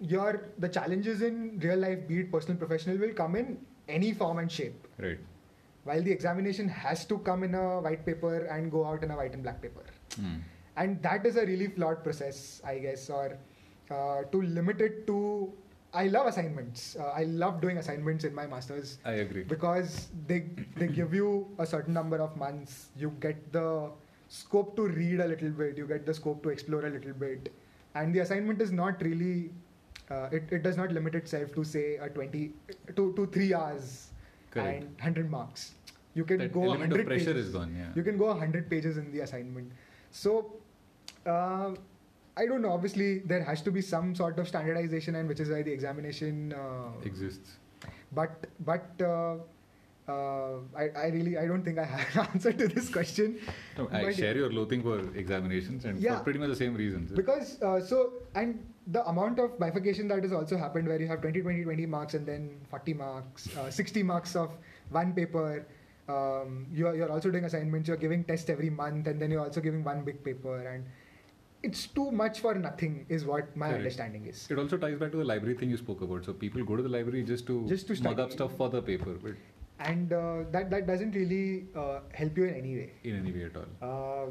your 0.00 0.48
the 0.58 0.68
challenges 0.68 1.22
in 1.22 1.58
real 1.60 1.78
life, 1.78 2.06
be 2.08 2.20
it 2.20 2.32
personal, 2.32 2.56
professional, 2.58 2.96
will 2.98 3.12
come 3.14 3.36
in 3.36 3.58
any 3.88 4.12
form 4.12 4.38
and 4.38 4.50
shape. 4.50 4.86
Right. 4.98 5.18
While 5.84 6.02
the 6.02 6.10
examination 6.12 6.68
has 6.68 7.04
to 7.06 7.18
come 7.18 7.42
in 7.44 7.54
a 7.54 7.80
white 7.80 8.04
paper 8.04 8.44
and 8.46 8.70
go 8.70 8.84
out 8.84 9.02
in 9.02 9.10
a 9.10 9.16
white 9.16 9.32
and 9.34 9.42
black 9.42 9.62
paper, 9.62 9.84
Mm. 10.20 10.40
and 10.76 11.02
that 11.02 11.24
is 11.26 11.36
a 11.36 11.44
really 11.46 11.66
flawed 11.68 12.02
process, 12.04 12.60
I 12.64 12.78
guess, 12.78 13.08
or 13.10 13.38
uh, 13.90 14.22
to 14.32 14.42
limit 14.42 14.80
it 14.80 15.06
to. 15.06 15.52
I 15.94 16.08
love 16.08 16.26
assignments. 16.26 16.96
Uh, 17.00 17.04
I 17.20 17.22
love 17.24 17.60
doing 17.62 17.78
assignments 17.78 18.24
in 18.24 18.34
my 18.34 18.46
masters 18.46 18.98
I 19.04 19.12
agree. 19.24 19.44
because 19.44 20.08
they 20.26 20.40
they 20.76 20.86
give 20.98 21.14
you 21.14 21.28
a 21.58 21.66
certain 21.66 21.94
number 21.94 22.18
of 22.18 22.36
months 22.36 22.88
you 22.96 23.10
get 23.20 23.52
the 23.52 23.90
scope 24.28 24.76
to 24.76 24.88
read 24.88 25.20
a 25.20 25.26
little 25.26 25.48
bit 25.60 25.78
you 25.78 25.86
get 25.86 26.04
the 26.04 26.12
scope 26.12 26.42
to 26.42 26.50
explore 26.50 26.84
a 26.84 26.90
little 26.90 27.14
bit 27.14 27.48
and 27.94 28.14
the 28.14 28.18
assignment 28.24 28.60
is 28.60 28.70
not 28.70 29.00
really 29.02 29.50
uh, 30.10 30.28
it, 30.32 30.44
it 30.50 30.62
does 30.62 30.76
not 30.76 30.92
limit 30.92 31.14
itself 31.14 31.54
to 31.54 31.64
say 31.64 31.96
a 31.96 32.08
20 32.08 32.52
to, 32.96 33.12
to 33.14 33.26
3 33.26 33.54
hours 33.54 34.08
Correct. 34.50 34.82
and 34.82 34.90
100 34.94 35.30
marks 35.30 35.72
you 36.14 36.24
can 36.24 36.38
That 36.38 36.52
go 36.52 36.62
element 36.64 36.92
of 36.92 36.98
100 36.98 37.06
pressure 37.06 37.32
pages. 37.34 37.46
is 37.48 37.52
gone. 37.52 37.74
Yeah. 37.78 37.90
you 37.94 38.02
can 38.02 38.16
go 38.16 38.26
100 38.26 38.68
pages 38.70 38.96
in 38.96 39.12
the 39.12 39.20
assignment 39.20 39.70
so 40.10 40.54
uh, 41.26 41.70
i 42.36 42.46
don't 42.46 42.62
know 42.62 42.72
obviously 42.72 43.18
there 43.20 43.42
has 43.44 43.60
to 43.62 43.70
be 43.70 43.82
some 43.82 44.14
sort 44.14 44.38
of 44.38 44.48
standardization 44.48 45.16
and 45.16 45.28
which 45.28 45.40
is 45.40 45.50
why 45.50 45.62
the 45.62 45.70
examination 45.72 46.52
uh, 46.54 46.90
exists. 47.04 47.56
but 48.12 48.46
but 48.64 49.02
uh, 50.08 50.58
I, 50.76 50.88
I 50.96 51.06
really 51.08 51.36
I 51.38 51.46
don't 51.46 51.62
think 51.64 51.78
I 51.78 51.84
have 51.84 52.16
an 52.16 52.28
answer 52.34 52.52
to 52.52 52.68
this 52.68 52.88
question 52.88 53.38
No, 53.76 53.88
I 53.92 54.04
But- 54.04 54.16
share 54.16 54.36
your 54.36 54.50
loathing 54.52 54.82
for 54.82 54.98
examinations 55.24 55.84
and 55.84 56.00
Yeah. 56.00 56.18
for 56.18 56.24
pretty 56.24 56.38
much 56.38 56.48
the 56.48 56.56
same 56.56 56.74
reasons. 56.74 57.10
because 57.12 57.60
uh, 57.62 57.80
so 57.80 58.12
and 58.34 58.64
the 58.98 59.06
amount 59.08 59.38
of 59.38 59.58
bifurcation 59.58 60.08
that 60.08 60.22
has 60.22 60.32
also 60.32 60.56
happened 60.56 60.88
where 60.88 61.00
you 61.00 61.06
have 61.08 61.20
20 61.20 61.42
20 61.42 61.64
20 61.64 61.86
marks 61.86 62.14
and 62.14 62.26
then 62.26 62.48
40 62.70 62.94
marks 62.94 63.48
uh, 63.56 63.70
60 63.70 64.02
marks 64.02 64.34
of 64.34 64.50
one 64.90 65.12
paper 65.12 65.66
um, 66.08 66.66
you're, 66.72 66.94
you're 66.96 67.12
also 67.12 67.30
doing 67.30 67.44
assignments 67.44 67.86
you're 67.88 67.98
giving 67.98 68.24
tests 68.24 68.48
every 68.48 68.70
month 68.70 69.06
and 69.08 69.20
then 69.20 69.30
you're 69.30 69.42
also 69.44 69.60
giving 69.60 69.84
one 69.84 70.02
big 70.04 70.24
paper 70.24 70.56
and 70.72 70.84
it's 71.62 71.86
too 71.88 72.10
much 72.10 72.40
for 72.40 72.54
nothing 72.54 73.04
is 73.10 73.24
what 73.26 73.54
my 73.56 73.66
Correct. 73.66 73.78
understanding 73.80 74.24
is 74.26 74.46
It 74.50 74.58
also 74.58 74.76
ties 74.78 74.98
back 74.98 75.10
to 75.10 75.18
the 75.18 75.24
library 75.24 75.54
thing 75.56 75.68
you 75.70 75.76
spoke 75.76 76.00
about. 76.02 76.24
So 76.24 76.32
people 76.32 76.64
go 76.64 76.76
to 76.76 76.82
the 76.84 76.88
library 76.88 77.24
just 77.24 77.46
to, 77.48 77.66
Just 77.66 77.88
to 77.88 77.94
mug 77.94 78.12
study. 78.14 78.22
up 78.22 78.30
stuff 78.32 78.56
for 78.56 78.68
the 78.70 78.80
paper, 78.80 79.14
but 79.22 79.32
and 79.80 80.12
uh, 80.12 80.42
that 80.50 80.70
that 80.70 80.86
doesn't 80.86 81.12
really 81.12 81.66
uh, 81.76 82.00
help 82.12 82.36
you 82.36 82.44
in 82.44 82.54
any 82.54 82.74
way 82.76 82.92
in 83.04 83.18
any 83.18 83.32
way 83.32 83.44
at 83.44 83.56
all. 83.56 83.68
uh, 83.82 84.30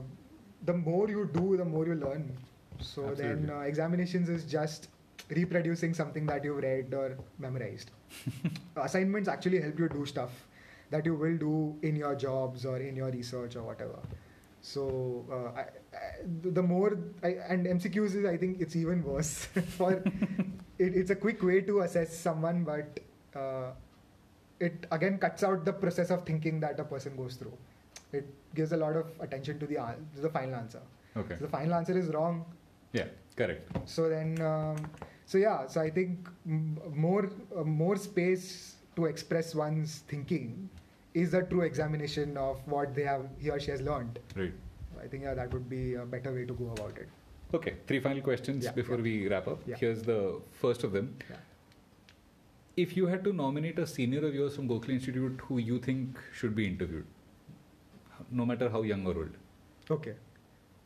the 0.66 0.74
more 0.74 1.08
you 1.10 1.30
do, 1.34 1.56
the 1.58 1.66
more 1.66 1.86
you 1.86 1.96
learn. 1.96 2.36
So 2.80 3.02
then 3.16 3.50
Absolutely. 3.50 3.50
uh, 3.56 3.60
examinations 3.62 4.30
is 4.30 4.44
just 4.46 4.90
reproducing 5.30 5.94
something 5.94 6.26
that 6.28 6.44
you've 6.44 6.58
read 6.64 6.94
or 6.94 7.18
memorized. 7.40 7.92
Assignments 8.76 9.28
actually 9.30 9.62
help 9.62 9.80
you 9.80 9.90
do 9.90 10.06
stuff 10.06 10.32
that 10.90 11.06
you 11.06 11.16
will 11.16 11.38
do 11.38 11.76
in 11.82 11.96
your 11.96 12.16
jobs 12.16 12.66
or 12.66 12.78
in 12.78 12.96
your 12.96 13.10
research 13.12 13.56
or 13.56 13.64
whatever. 13.64 14.00
So 14.62 15.26
uh, 15.32 15.60
I, 15.60 15.62
I, 15.62 16.02
the 16.42 16.64
more 16.64 16.98
I, 17.24 17.38
and 17.50 17.66
MCQs 17.66 18.16
is 18.16 18.26
I 18.26 18.38
think 18.38 18.60
it's 18.60 18.76
even 18.76 19.04
worse 19.04 19.46
for 19.78 19.92
it, 20.80 20.96
it's 21.02 21.10
a 21.12 21.16
quick 21.16 21.42
way 21.44 21.62
to 21.62 21.82
assess 21.82 22.18
someone, 22.18 22.64
but 22.64 23.00
uh, 23.36 23.72
it 24.60 24.86
again 24.92 25.18
cuts 25.18 25.44
out 25.44 25.66
the 25.66 25.74
process 25.74 26.10
of 26.10 26.26
thinking 26.26 26.60
that 26.62 26.80
a 26.80 26.84
person 26.84 27.16
goes 27.16 27.36
through. 27.36 27.58
It 28.12 28.26
gives 28.56 28.72
a 28.72 28.78
lot 28.78 28.96
of 28.96 29.08
attention 29.20 29.60
to 29.60 29.68
the 29.68 29.76
to 30.16 30.22
the 30.22 30.30
final 30.30 30.56
answer. 30.56 30.82
Okay. 31.16 31.34
If 31.36 31.40
the 31.42 31.48
final 31.48 31.74
answer 31.76 31.98
is 31.98 32.08
wrong, 32.10 32.46
Yeah, 32.94 33.08
correct. 33.36 33.70
so 33.86 34.08
then 34.10 34.42
um, 34.42 34.78
so 35.26 35.38
yeah, 35.38 35.68
so 35.68 35.82
I 35.82 35.90
think 35.90 36.28
m- 36.48 36.80
more 36.96 37.30
uh, 37.56 37.64
more 37.64 37.96
space 37.98 38.76
to 38.96 39.06
express 39.06 39.54
one's 39.56 40.00
thinking 40.08 40.70
is 41.14 41.34
a 41.34 41.44
true 41.44 41.62
examination 41.62 42.38
of 42.38 42.62
what 42.68 42.94
they 42.96 43.04
have 43.04 43.28
he 43.40 43.50
or 43.50 43.60
she 43.60 43.72
has 43.72 43.82
learned. 43.82 44.20
Right. 44.36 44.54
I 45.04 45.08
think 45.08 45.24
yeah, 45.24 45.34
that 45.36 45.54
would 45.54 45.70
be 45.70 45.96
a 45.96 46.06
better 46.06 46.34
way 46.34 46.46
to 46.46 46.54
go 46.54 46.72
about 46.72 46.98
it. 46.98 47.08
Okay, 47.54 47.76
three 47.88 48.00
final 48.00 48.22
questions 48.22 48.66
Yeah, 48.66 48.72
before 48.72 48.96
yeah. 48.98 49.02
we 49.04 49.28
wrap 49.28 49.48
up. 49.48 49.60
Yeah. 49.66 49.76
Here's 49.78 50.02
the 50.04 50.40
first 50.62 50.84
of 50.84 50.92
them. 50.92 51.16
If 52.78 52.96
you 52.96 53.08
had 53.08 53.24
to 53.24 53.34
nominate 53.34 53.80
a 53.80 53.88
senior 53.88 54.26
of 54.28 54.36
yours 54.36 54.56
from 54.56 54.68
Gokhale 54.70 54.92
Institute 54.96 55.40
who 55.48 55.58
you 55.58 55.80
think 55.80 56.20
should 56.34 56.56
be 56.56 56.68
interviewed, 56.68 57.06
no 58.32 58.46
matter 58.46 58.70
how 58.70 58.82
young 58.84 59.06
or 59.08 59.16
old, 59.18 59.38
Okay. 59.90 60.14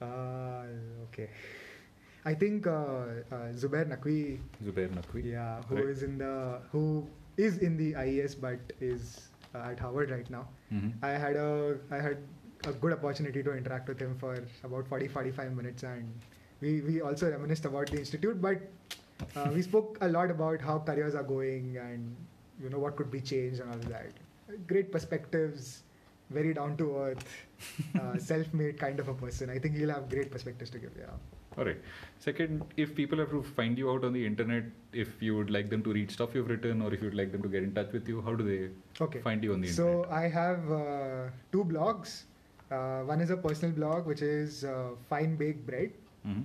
Uh, 0.02 0.64
okay. 1.08 1.28
I 2.26 2.34
think 2.36 2.68
uh, 2.68 2.72
uh, 2.72 3.52
Zubair 3.64 3.86
Naqvi 3.94 4.40
Zubair 4.64 4.90
Naqvi. 4.98 5.24
Yeah, 5.32 5.62
who 5.70 5.78
is 5.78 6.02
Right. 6.02 6.10
in 6.10 6.18
the 6.20 6.60
who 6.72 6.84
is 7.38 7.58
in 7.58 7.78
the 7.78 7.96
IES 8.04 8.36
but 8.36 8.74
is 8.80 9.30
uh, 9.56 9.70
at 9.72 9.80
Harvard 9.80 10.12
right 10.12 10.30
now. 10.36 10.48
Mhm. 10.72 10.94
I 11.10 11.12
had 11.26 11.36
a 11.36 11.78
I 11.90 12.00
had 12.08 12.18
a 12.72 12.74
good 12.86 12.94
opportunity 12.98 13.44
to 13.50 13.54
interact 13.62 13.90
with 13.94 14.00
him 14.06 14.16
for 14.24 14.36
about 14.70 14.88
40 14.88 15.08
45 15.18 15.56
minutes 15.62 15.84
and 15.84 16.30
we 16.62 16.74
we 16.90 17.02
also 17.02 17.32
reminisced 17.32 17.66
about 17.72 17.94
the 17.96 18.00
institute 18.06 18.40
but 18.50 18.68
uh, 19.36 19.50
we 19.54 19.62
spoke 19.62 19.98
a 20.02 20.08
lot 20.08 20.32
about 20.32 20.62
how 20.62 20.80
careers 20.80 21.16
are 21.16 21.24
going 21.24 21.78
and 21.78 22.16
you 22.62 22.70
know 22.70 22.80
what 22.80 22.96
could 22.96 23.12
be 23.12 23.20
changed 23.22 23.60
and 23.60 23.70
all 23.72 23.80
that. 23.90 24.12
Great 24.68 24.92
perspectives, 24.92 25.84
very 26.30 26.54
down 26.54 26.78
to 26.78 26.96
earth, 26.98 27.26
uh, 28.00 28.18
self-made 28.18 28.80
kind 28.80 29.00
of 29.00 29.08
a 29.08 29.14
person. 29.14 29.50
I 29.50 29.60
think 29.60 29.76
he'll 29.78 29.90
have 29.90 30.10
great 30.10 30.32
perspectives 30.32 30.70
to 30.72 30.80
give. 30.80 30.92
Yeah. 31.00 31.06
All 31.58 31.66
right. 31.66 31.78
Second, 32.20 32.64
if 32.78 32.96
people 32.96 33.18
have 33.20 33.30
to 33.32 33.44
find 33.44 33.78
you 33.78 33.92
out 33.92 34.06
on 34.06 34.14
the 34.14 34.26
internet, 34.26 34.64
if 34.94 35.22
you 35.22 35.36
would 35.36 35.50
like 35.50 35.70
them 35.70 35.84
to 35.84 35.92
read 35.92 36.10
stuff 36.10 36.34
you've 36.34 36.50
written 36.50 36.82
or 36.82 36.94
if 36.94 37.02
you'd 37.02 37.14
like 37.14 37.32
them 37.34 37.42
to 37.44 37.50
get 37.50 37.64
in 37.64 37.74
touch 37.74 37.92
with 37.92 38.08
you, 38.08 38.22
how 38.22 38.36
do 38.36 38.44
they 38.44 38.70
Okay. 39.04 39.20
find 39.20 39.44
you 39.44 39.54
on 39.54 39.62
the 39.62 39.68
internet? 39.68 40.06
So? 40.06 40.10
I 40.10 40.30
have 40.30 40.72
uh, 40.72 41.30
two 41.52 41.66
blogs. 41.66 42.24
Uh, 42.70 43.02
one 43.02 43.20
is 43.20 43.32
a 43.32 43.36
personal 43.38 43.76
blog, 43.76 44.06
which 44.06 44.22
is 44.22 44.64
uh, 44.64 44.92
Fine 45.10 45.36
Baked 45.36 45.66
Bread. 45.66 45.92
Mhm. 46.26 46.44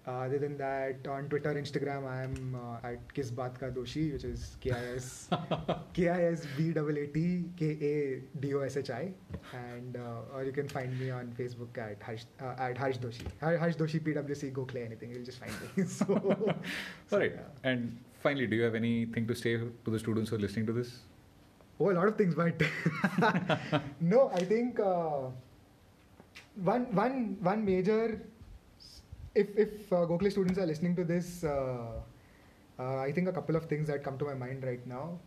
Uh, 0.08 0.24
other 0.24 0.39
than 0.39 0.58
that, 0.58 1.06
on 1.10 1.28
Twitter, 1.28 1.54
Instagram, 1.54 2.08
I'm 2.08 2.56
uh, 2.56 2.88
at 2.88 3.13
Kisbatka 3.13 3.76
Doshi, 3.76 4.13
which 4.13 4.24
is 4.24 4.56
K 4.62 4.72
I 4.72 4.96
S 4.96 5.30
K 5.93 6.08
I 6.08 6.24
S 6.32 6.48
B 6.56 6.72
A 6.74 6.86
A 6.86 7.08
T 7.08 7.43
K 7.58 7.65
A 7.65 8.22
D 8.39 8.54
O 8.54 8.62
S 8.62 8.78
H 8.78 8.89
I, 8.89 9.12
and 9.52 9.98
uh, 9.98 10.34
or 10.34 10.46
you 10.46 10.54
can 10.54 10.70
find 10.70 10.98
me 10.98 11.10
on 11.10 11.34
Facebook 11.38 11.78
at 11.78 12.02
Harsh 12.02 12.24
uh, 12.41 12.56
at 12.58 12.78
Harsh 12.78 13.00
Doshi. 13.00 13.28
Harsh 13.41 13.76
Doshi 13.76 14.00
PwC 14.00 14.54
Gokhale 14.54 14.86
anything 14.86 15.12
you'll 15.12 15.26
just 15.26 15.39
find 15.39 15.52
me. 15.76 15.84
so, 15.98 16.06
All 17.12 17.20
right. 17.20 17.36
And 17.65 18.00
finally, 18.24 18.48
do 18.48 18.56
you 18.56 18.63
have 18.63 18.76
anything 18.76 19.28
to 19.28 19.36
say 19.36 19.58
to 19.58 19.91
the 19.91 20.00
students 20.00 20.30
who 20.30 20.38
are 20.38 20.39
listening 20.39 20.67
to 20.67 20.72
this? 20.72 21.00
Oh, 21.82 21.91
a 21.91 21.93
lot 22.00 22.08
of 22.08 22.17
things, 22.17 22.34
but 22.34 22.63
no, 24.00 24.32
I 24.34 24.39
think 24.39 24.80
uh, 24.80 25.28
one 26.63 26.86
one 26.96 27.38
one 27.41 27.65
major. 27.65 28.22
If 29.36 29.58
if 29.58 29.94
uh, 29.94 30.06
Gokhale 30.12 30.32
students 30.32 30.60
are 30.60 30.66
listening 30.66 30.96
to 30.96 31.04
this, 31.04 31.44
uh, 31.44 32.02
uh, 32.80 32.98
I 32.98 33.12
think 33.12 33.28
a 33.28 33.32
couple 33.32 33.56
of 33.56 33.66
things 33.66 33.88
that 33.88 34.04
come 34.04 34.18
to 34.18 34.26
my 34.26 34.34
mind 34.34 34.63
right 34.63 34.86
now 34.88 35.20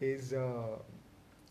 is 0.00 0.32
uh, 0.32 0.78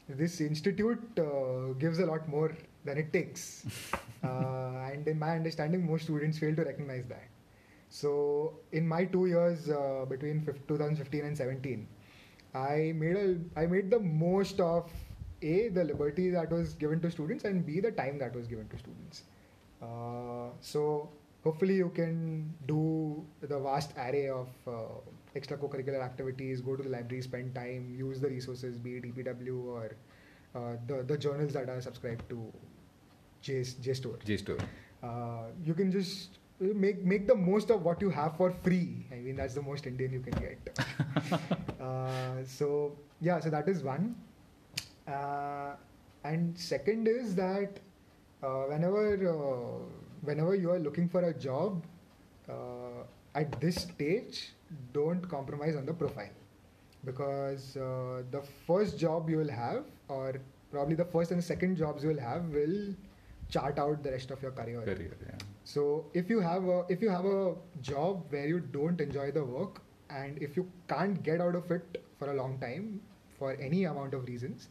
this 0.08 0.41
institute 0.41 1.01
uh, 1.17 1.73
gives 1.79 1.99
a 1.99 2.05
lot 2.05 2.27
more 2.27 2.55
than 2.84 2.97
it 2.97 3.12
takes, 3.12 3.65
uh, 4.23 4.91
and 4.91 5.08
in 5.08 5.17
my 5.17 5.36
understanding, 5.36 5.86
most 5.86 6.03
students 6.03 6.38
fail 6.38 6.55
to 6.55 6.63
recognize 6.63 7.05
that. 7.08 7.27
So, 7.89 8.60
in 8.71 8.88
my 8.88 9.05
two 9.05 9.25
years 9.27 9.69
uh, 9.69 10.05
between 10.08 10.45
2015 10.45 11.25
and 11.25 11.38
17, 11.38 11.88
I 12.53 12.93
made 12.95 13.15
a 13.15 13.38
I 13.60 13.65
made 13.65 13.89
the 13.89 13.99
most 13.99 14.60
of 14.60 14.89
a 15.41 15.69
the 15.69 15.84
liberty 15.84 16.29
that 16.29 16.51
was 16.51 16.73
given 16.73 16.99
to 17.01 17.12
students 17.12 17.43
and 17.43 17.65
b 17.65 17.79
the 17.79 17.91
time 17.91 18.17
that 18.19 18.36
was 18.36 18.47
given 18.47 18.67
to 18.69 18.77
students. 18.77 19.23
Uh, 19.81 20.49
so 20.62 21.10
hopefully 21.45 21.75
you 21.75 21.89
can 21.95 22.53
do 22.67 23.23
the 23.41 23.60
vast 23.60 23.91
array 23.97 24.27
of 24.29 24.49
uh, 24.67 24.71
extra 25.36 25.58
co-curricular 25.58 26.03
activities. 26.03 26.62
Go 26.62 26.75
to 26.75 26.84
the 26.84 26.89
library, 26.89 27.21
spend 27.21 27.53
time, 27.55 27.93
use 27.97 28.19
the 28.19 28.29
resources, 28.29 28.77
be 28.77 28.95
it 28.97 29.03
EPW 29.03 29.63
or 29.65 29.95
uh, 30.55 30.77
the 30.88 31.03
the 31.03 31.17
journals 31.17 31.53
that 31.53 31.69
are 31.69 31.81
subscribed 31.81 32.27
to. 32.29 32.51
J 33.45 33.62
JSTOR. 33.86 34.23
J 34.25 34.38
Store. 34.38 34.58
Uh, 35.03 35.51
you 35.63 35.75
can 35.75 35.91
just 35.91 36.39
make 36.60 37.03
make 37.03 37.27
the 37.27 37.36
most 37.36 37.69
of 37.69 37.84
what 37.84 38.01
you 38.01 38.10
have 38.10 38.38
for 38.38 38.51
free. 38.67 39.05
I 39.12 39.17
mean, 39.25 39.36
that's 39.36 39.53
the 39.53 39.62
most 39.62 39.86
Indian 39.86 40.13
you 40.13 40.21
can 40.21 40.34
get. 40.45 40.79
uh, 41.81 42.43
so 42.43 42.97
yeah, 43.21 43.39
so 43.39 43.51
that 43.51 43.69
is 43.69 43.84
one. 43.84 44.15
Uh, 45.08 45.75
and 46.23 46.58
second 46.58 47.08
is 47.08 47.36
that 47.36 47.79
uh, 48.41 48.63
whenever 48.73 49.05
uh, 49.29 49.77
whenever 50.25 50.55
you 50.55 50.71
are 50.71 50.79
looking 50.79 51.07
for 51.07 51.21
a 51.21 51.33
job 51.33 51.83
uh, 52.49 53.03
at 53.33 53.59
this 53.59 53.75
stage, 53.75 54.51
don't 54.93 55.27
compromise 55.29 55.75
on 55.75 55.85
the 55.85 55.93
profile 55.93 56.35
because 57.05 57.77
uh, 57.77 58.23
the 58.31 58.41
first 58.67 58.97
job 58.97 59.29
you 59.29 59.38
will 59.38 59.49
have, 59.49 59.83
or 60.07 60.35
probably 60.71 60.95
the 60.95 61.05
first 61.05 61.31
and 61.31 61.43
second 61.43 61.77
jobs 61.77 62.03
you 62.03 62.09
will 62.09 62.19
have, 62.19 62.45
will 62.49 62.93
chart 63.49 63.77
out 63.77 64.03
the 64.03 64.11
rest 64.11 64.31
of 64.31 64.41
your 64.41 64.51
career. 64.51 64.81
Career, 64.81 65.15
yeah. 65.25 65.38
So 65.63 66.05
if 66.13 66.29
you 66.29 66.39
have 66.39 66.65
a 66.65 66.83
if 66.89 67.01
you 67.01 67.09
have 67.09 67.25
a 67.25 67.55
job 67.81 68.25
where 68.29 68.47
you 68.47 68.59
don't 68.59 68.99
enjoy 68.99 69.31
the 69.31 69.43
work 69.43 69.81
and 70.09 70.41
if 70.41 70.55
you 70.55 70.69
can't 70.88 71.21
get 71.23 71.41
out 71.41 71.55
of 71.55 71.71
it 71.71 72.03
for 72.19 72.31
a 72.31 72.35
long 72.35 72.57
time 72.59 73.01
for 73.38 73.55
any 73.59 73.85
amount 73.85 74.13
of 74.13 74.27
reasons, 74.27 74.69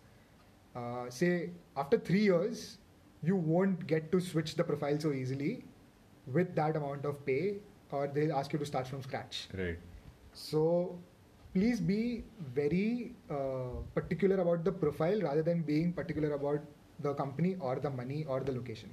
uh, 0.74 1.10
say 1.10 1.50
after 1.76 1.98
three 1.98 2.22
years 2.22 2.78
you 3.24 3.36
won't 3.36 3.86
get 3.86 4.10
to 4.12 4.20
switch 4.20 4.54
the 4.54 4.64
profile 4.64 4.98
so 4.98 5.12
easily 5.12 5.64
with 6.26 6.54
that 6.54 6.76
amount 6.76 7.04
of 7.04 7.24
pay 7.26 7.56
or 7.90 8.06
they'll 8.06 8.32
ask 8.32 8.52
you 8.52 8.58
to 8.58 8.66
start 8.66 8.86
from 8.86 9.02
scratch. 9.02 9.48
Right. 9.56 9.78
So 10.32 10.98
please 11.54 11.80
be 11.80 12.24
very 12.54 13.12
uh, 13.30 13.80
particular 13.94 14.40
about 14.40 14.64
the 14.64 14.72
profile 14.72 15.20
rather 15.20 15.42
than 15.42 15.62
being 15.62 15.92
particular 15.92 16.32
about 16.34 16.60
the 17.00 17.14
company 17.14 17.56
or 17.60 17.76
the 17.76 17.90
money 17.90 18.24
or 18.28 18.40
the 18.40 18.52
location. 18.52 18.90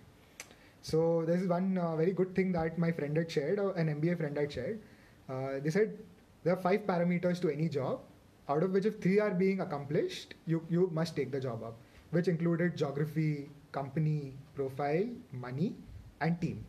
So 0.82 1.24
this 1.26 1.41
is 1.41 1.48
one 1.48 1.78
uh, 1.78 1.96
very 1.96 2.12
good 2.12 2.36
thing 2.36 2.52
that 2.54 2.78
my 2.78 2.91
friend 2.91 3.15
had 3.15 3.32
shared, 3.32 3.60
uh, 3.60 3.74
an 3.74 4.02
MBA 4.02 4.17
friend 4.17 4.38
had 4.38 4.52
shared. 4.52 4.82
Uh, 5.30 5.60
they 5.63 5.70
said 5.70 5.98
there 6.44 6.54
are 6.54 6.62
five 6.62 6.82
parameters 6.82 7.39
to 7.41 7.50
any 7.50 7.70
job, 7.70 8.02
out 8.50 8.63
of 8.63 8.72
which 8.72 8.86
if 8.86 9.00
three 9.00 9.20
are 9.20 9.32
being 9.32 9.62
accomplished, 9.62 10.34
you, 10.46 10.65
you 10.70 10.89
must 10.91 11.15
take 11.15 11.32
the 11.32 11.39
job 11.39 11.63
up, 11.63 11.78
which 12.10 12.28
included 12.28 12.76
geography, 12.76 13.50
company, 13.72 14.34
profile, 14.56 15.08
money, 15.32 15.76
and 16.20 16.40
team. 16.42 16.66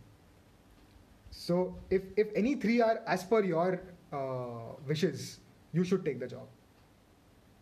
So 1.30 1.74
if, 1.90 2.02
if 2.16 2.28
any 2.34 2.54
three 2.56 2.80
are 2.80 3.00
as 3.06 3.24
per 3.24 3.42
your 3.42 3.80
uh, 4.12 4.74
wishes, 4.86 5.40
you 5.72 5.84
should 5.84 6.04
take 6.04 6.20
the 6.20 6.26
job. 6.26 6.46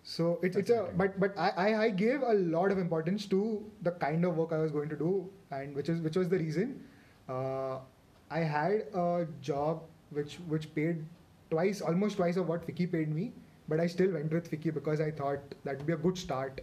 So 0.02 0.38
it's, 0.42 0.56
it's 0.56 0.70
a 0.70 0.88
but 0.96 1.20
but 1.20 1.38
I, 1.38 1.50
I 1.50 1.82
I 1.84 1.90
gave 1.90 2.22
a 2.22 2.34
lot 2.34 2.72
of 2.72 2.78
importance 2.78 3.26
to 3.26 3.64
the 3.82 3.90
kind 3.92 4.24
of 4.24 4.36
work 4.36 4.52
I 4.52 4.58
was 4.58 4.72
going 4.72 4.88
to 4.88 4.96
do 4.96 5.28
and 5.50 5.74
which 5.76 5.88
is 5.90 6.00
which 6.00 6.16
was 6.16 6.28
the 6.28 6.38
reason 6.38 6.82
uh, 7.28 7.78
I 8.30 8.38
had 8.38 8.86
a 8.94 9.26
job 9.42 9.82
which 10.10 10.38
which 10.48 10.74
paid 10.74 11.04
twice 11.50 11.82
almost 11.82 12.16
twice 12.16 12.36
of 12.36 12.48
what 12.48 12.66
FICCI 12.66 12.90
paid 12.90 13.14
me 13.14 13.32
but 13.68 13.78
I 13.78 13.86
still 13.86 14.10
went 14.12 14.32
with 14.32 14.50
FICCI 14.50 14.72
because 14.72 15.00
I 15.00 15.10
thought 15.10 15.54
that 15.64 15.76
would 15.76 15.86
be 15.86 15.92
a 15.92 15.98
good 15.98 16.16
start 16.16 16.62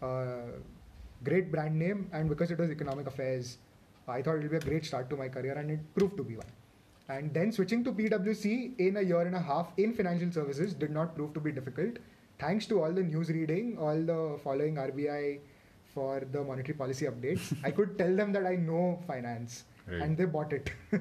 uh, 0.00 0.56
great 1.24 1.50
brand 1.52 1.78
name 1.78 2.08
and 2.12 2.28
because 2.28 2.50
it 2.50 2.58
was 2.58 2.70
economic 2.70 3.06
affairs 3.06 3.58
I 4.08 4.22
thought 4.22 4.36
it 4.36 4.42
would 4.42 4.50
be 4.50 4.56
a 4.56 4.60
great 4.60 4.84
start 4.84 5.08
to 5.10 5.16
my 5.16 5.28
career 5.28 5.54
and 5.54 5.70
it 5.70 5.80
proved 5.94 6.16
to 6.16 6.24
be 6.24 6.36
one 6.36 6.46
and 7.08 7.32
then 7.34 7.52
switching 7.52 7.82
to 7.84 7.92
PwC 7.92 8.78
in 8.78 8.96
a 8.96 9.02
year 9.02 9.20
and 9.22 9.34
a 9.34 9.40
half 9.40 9.72
in 9.76 9.92
financial 9.94 10.30
services 10.32 10.74
did 10.74 10.90
not 10.90 11.14
prove 11.16 11.34
to 11.34 11.40
be 11.40 11.50
difficult. 11.52 11.96
Thanks 12.38 12.66
to 12.66 12.82
all 12.82 12.92
the 12.92 13.02
news 13.02 13.28
reading, 13.30 13.76
all 13.78 14.00
the 14.00 14.38
following 14.44 14.76
RBI 14.76 15.40
for 15.94 16.20
the 16.32 16.42
monetary 16.44 16.76
policy 16.78 17.06
updates, 17.06 17.52
I 17.64 17.72
could 17.72 17.98
tell 17.98 18.14
them 18.14 18.32
that 18.32 18.46
I 18.46 18.56
know 18.56 19.00
finance 19.06 19.64
Right. 19.88 20.02
and 20.02 20.16
they 20.16 20.24
bought 20.24 20.52
it. 20.52 20.70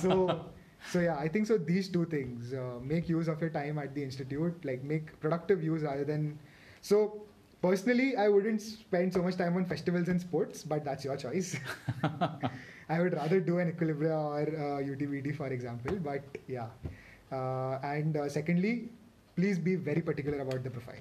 so, 0.00 0.44
so 0.90 1.00
yeah, 1.00 1.16
I 1.16 1.26
think 1.26 1.46
so. 1.48 1.58
These 1.58 1.88
two 1.88 2.04
things 2.06 2.52
uh, 2.52 2.78
make 2.80 3.08
use 3.08 3.26
of 3.26 3.40
your 3.40 3.50
time 3.50 3.78
at 3.78 3.94
the 3.96 4.02
institute, 4.04 4.64
like 4.64 4.84
make 4.84 5.18
productive 5.18 5.62
use 5.64 5.82
rather 5.82 6.04
than. 6.04 6.38
So, 6.82 7.22
personally, 7.62 8.16
I 8.16 8.28
wouldn't 8.28 8.60
spend 8.60 9.12
so 9.14 9.22
much 9.22 9.36
time 9.36 9.56
on 9.56 9.64
festivals 9.64 10.08
and 10.08 10.20
sports, 10.20 10.62
but 10.62 10.84
that's 10.84 11.04
your 11.04 11.16
choice. 11.16 11.56
I 12.88 13.00
would 13.00 13.14
rather 13.14 13.40
do 13.40 13.58
an 13.58 13.72
Equilibria 13.72 14.16
or 14.18 14.42
uh, 14.42 14.82
UTVT, 14.82 15.36
for 15.36 15.46
example. 15.48 15.96
But 15.96 16.22
yeah. 16.48 16.66
Uh, 17.30 17.78
and 17.82 18.16
uh, 18.16 18.28
secondly, 18.28 18.90
please 19.36 19.58
be 19.58 19.76
very 19.76 20.02
particular 20.02 20.40
about 20.40 20.62
the 20.62 20.70
profile. 20.70 21.00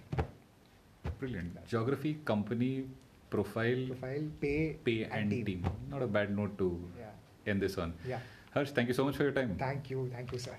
Brilliant. 1.19 1.67
Geography, 1.67 2.17
company, 2.26 2.86
profile, 3.30 3.88
Profile, 3.88 4.24
pay, 4.39 4.78
pay, 4.86 5.04
and 5.06 5.30
team. 5.30 5.65
Not 5.89 6.02
a 6.02 6.08
bad 6.08 6.36
note 6.36 6.58
to 6.60 6.80
Yeah. 6.97 7.52
end 7.52 7.62
this 7.62 7.78
on. 7.78 7.93
Yeah. 8.08 8.19
Harsh, 8.54 8.71
thank 8.71 8.88
you 8.88 8.93
so 8.93 9.04
much 9.06 9.17
for 9.17 9.24
your 9.24 9.32
time. 9.32 9.56
Thank 9.58 9.89
you. 9.89 10.10
Thank 10.13 10.32
you, 10.32 10.39
sir. 10.39 10.56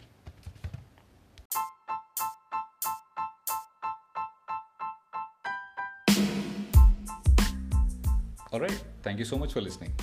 All 8.53 8.61
right. 8.61 8.85
Thank 9.03 9.19
you 9.19 9.25
so 9.25 9.39
much 9.39 9.55
for 9.55 9.63
listening. 9.63 9.95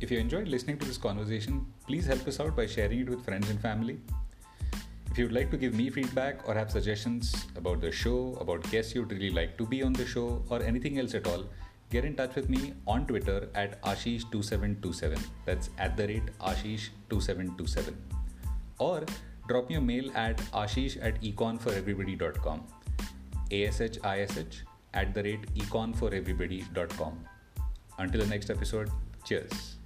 If 0.00 0.10
you 0.10 0.18
enjoyed 0.18 0.48
listening 0.48 0.78
to 0.78 0.84
this 0.86 0.98
conversation, 0.98 1.64
please 1.86 2.04
help 2.04 2.28
us 2.28 2.38
out 2.38 2.54
by 2.54 2.66
sharing 2.66 3.00
it 3.00 3.08
with 3.08 3.24
friends 3.24 3.48
and 3.48 3.58
family. 3.58 3.98
If 5.10 5.16
you'd 5.16 5.32
like 5.32 5.50
to 5.52 5.56
give 5.56 5.74
me 5.74 5.88
feedback 5.88 6.46
or 6.46 6.54
have 6.54 6.70
suggestions 6.70 7.46
about 7.56 7.80
the 7.80 7.90
show, 7.90 8.36
about 8.42 8.70
guests 8.70 8.94
you'd 8.94 9.10
really 9.10 9.30
like 9.30 9.56
to 9.56 9.64
be 9.64 9.82
on 9.82 9.94
the 9.94 10.04
show, 10.04 10.42
or 10.50 10.62
anything 10.62 10.98
else 10.98 11.14
at 11.14 11.26
all, 11.26 11.44
get 11.88 12.04
in 12.04 12.14
touch 12.14 12.34
with 12.34 12.50
me 12.50 12.74
on 12.86 13.06
Twitter 13.06 13.48
at 13.54 13.80
Ashish2727. 13.82 15.18
That's 15.46 15.70
at 15.78 15.96
the 15.96 16.06
rate 16.06 16.30
Ashish2727. 16.40 17.94
Or 18.78 19.04
drop 19.48 19.70
me 19.70 19.76
a 19.76 19.80
mail 19.80 20.10
at 20.14 20.36
ashish 20.52 20.98
at 21.00 21.22
econforeverybody.com. 21.22 22.66
A-S-H-I-S-H 23.50 24.64
at 24.92 25.14
the 25.14 25.22
rate 25.22 25.54
econforeverybody.com. 25.54 27.33
Until 27.98 28.20
the 28.20 28.26
next 28.26 28.50
episode, 28.50 28.90
cheers. 29.24 29.76